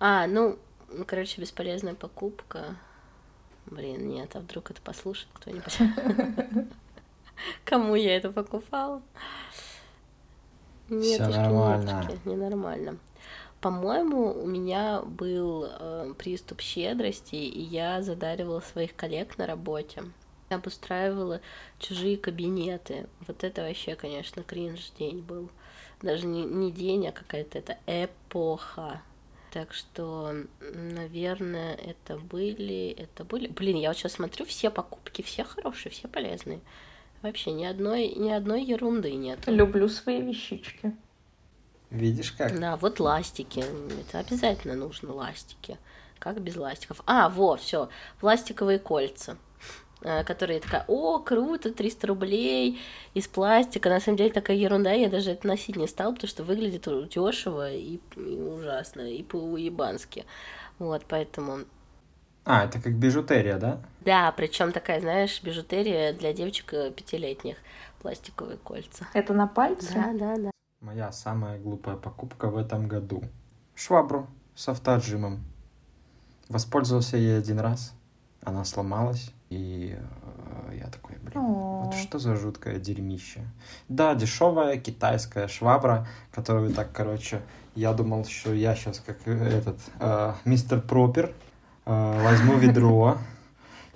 [0.00, 0.58] А, ну,
[1.06, 2.76] короче, бесполезная покупка.
[3.66, 5.78] Блин, нет, а вдруг это послушает кто-нибудь?
[7.64, 9.02] Кому я это покупала?
[10.88, 12.10] Нет, нормально.
[12.24, 12.98] Ненормально.
[13.60, 20.02] По-моему, у меня был э, приступ щедрости, и я задаривала своих коллег на работе.
[20.50, 21.40] Я обустраивала
[21.78, 23.06] чужие кабинеты.
[23.26, 25.48] Вот это вообще, конечно, кринж день был.
[26.02, 29.00] Даже не, не день, а какая-то это эпоха.
[29.52, 33.48] Так что, наверное, это были, это были...
[33.48, 36.60] Блин, я вот сейчас смотрю, все покупки, все хорошие, все полезные.
[37.20, 39.40] Вообще ни одной, ни одной ерунды нет.
[39.46, 40.96] Люблю свои вещички.
[41.90, 42.58] Видишь как?
[42.58, 43.62] Да, вот ластики.
[44.00, 45.76] Это обязательно нужно ластики.
[46.18, 47.02] Как без ластиков?
[47.04, 47.90] А, во, все,
[48.20, 49.36] пластиковые кольца.
[50.04, 52.80] Э, которая такая, о, круто, 300 рублей
[53.14, 53.88] из пластика.
[53.88, 57.72] На самом деле такая ерунда, я даже это носить не стала, потому что выглядит дешево
[57.72, 60.24] и, и ужасно, и по-уебански.
[60.78, 61.60] Вот, поэтому
[62.44, 63.80] А, это как бижутерия, да?
[64.00, 67.56] Да, причем такая, знаешь, бижутерия для девочек э, пятилетних,
[68.00, 69.06] пластиковые кольца.
[69.14, 69.92] Это на пальце?
[69.94, 70.50] Да, да, да.
[70.80, 73.22] Моя самая глупая покупка в этом году.
[73.76, 74.26] Швабру
[74.56, 75.44] с автоотжимом.
[76.48, 77.94] Воспользовался ей один раз.
[78.42, 79.96] Она сломалась, и
[80.70, 81.82] э, я такой, блин, О.
[81.84, 83.40] вот что за жуткое дерьмище.
[83.88, 87.42] Да, дешевая китайская швабра, которую так, короче,
[87.74, 91.32] я думал, что я сейчас как этот э, мистер Пропер
[91.84, 93.18] э, возьму ведро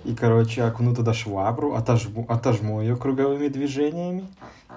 [0.03, 4.27] и, короче, окуну туда швабру, отожму, отожму ее круговыми движениями,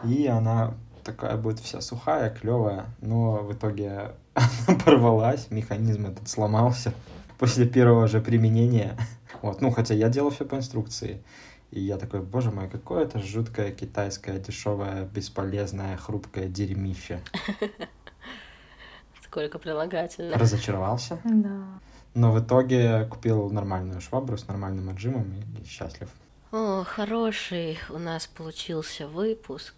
[0.04, 0.74] и она
[1.04, 6.94] такая будет вся сухая, клевая, но в итоге она порвалась, механизм этот сломался
[7.38, 8.96] после первого же применения.
[9.42, 11.22] Вот, ну, хотя я делал все по инструкции.
[11.70, 17.22] И я такой, боже мой, какое это жуткое китайское, дешевое, бесполезное, хрупкое дерьмище.
[19.24, 20.36] Сколько прилагательных.
[20.36, 21.20] Разочаровался.
[21.24, 21.80] Да.
[22.14, 26.08] Но в итоге купил нормальную швабру с нормальным отжимом и счастлив.
[26.50, 29.74] О, хороший у нас получился выпуск.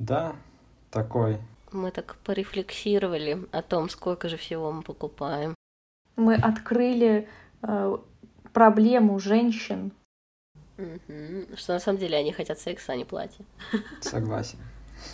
[0.00, 0.34] Да,
[0.90, 1.38] такой.
[1.70, 5.54] Мы так порефлексировали о том, сколько же всего мы покупаем.
[6.16, 7.28] Мы открыли
[7.62, 7.98] э,
[8.56, 9.92] проблему женщин.
[11.56, 13.44] Что на самом деле они хотят секса, а не платья.
[14.00, 14.58] Согласен.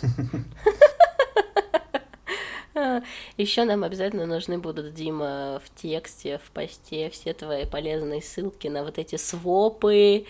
[3.37, 8.83] Еще нам обязательно нужны будут, Дима, в тексте, в посте все твои полезные ссылки на
[8.83, 10.25] вот эти свопы,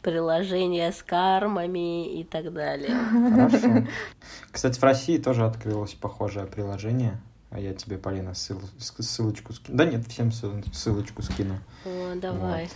[0.00, 2.96] приложения с кармами и так далее.
[3.30, 3.86] Хорошо.
[4.50, 7.20] Кстати, в России тоже открылось похожее приложение.
[7.54, 9.78] А я тебе, Полина, ссыл- ссылочку скину.
[9.78, 11.58] Да нет, всем ссыл- ссылочку скину.
[11.84, 12.64] О, давай.
[12.64, 12.70] Вот.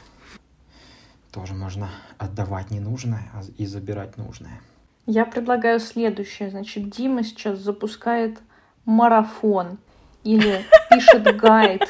[1.33, 4.61] Тоже можно отдавать ненужное а- и забирать нужное.
[5.07, 6.51] Я предлагаю следующее.
[6.51, 8.39] Значит, Дима сейчас запускает
[8.85, 9.79] марафон
[10.23, 11.83] или пишет гайд,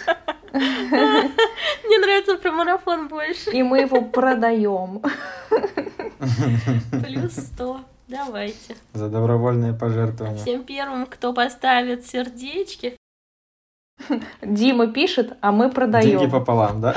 [0.52, 3.50] Мне нравится про марафон больше.
[3.50, 5.02] и мы его продаем.
[7.04, 7.82] Плюс сто.
[8.08, 8.74] Давайте.
[8.94, 10.42] За добровольное пожертвование.
[10.42, 12.96] Всем первым, кто поставит сердечки.
[14.42, 16.30] Дима пишет, а мы Деньги продаем.
[16.30, 16.96] пополам, да?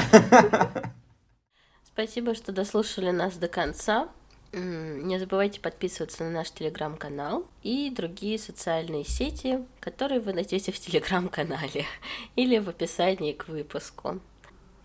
[1.84, 4.08] Спасибо, что дослушали нас до конца.
[4.54, 11.86] Не забывайте подписываться на наш телеграм-канал и другие социальные сети, которые вы найдете в телеграм-канале
[12.36, 14.20] или в описании к выпуску.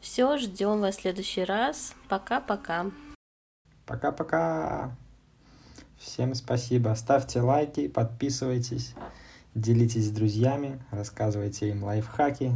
[0.01, 1.95] Все, ждем вас в следующий раз.
[2.09, 2.87] Пока-пока.
[3.87, 4.97] Пока-пока.
[5.99, 6.95] Всем спасибо.
[6.95, 8.95] Ставьте лайки, подписывайтесь,
[9.55, 12.53] делитесь с друзьями, рассказывайте им лайфхаки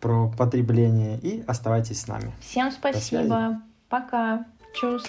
[0.00, 2.32] про потребление и оставайтесь с нами.
[2.40, 3.60] Всем спасибо.
[3.88, 4.46] Пока.
[4.74, 5.02] Чус.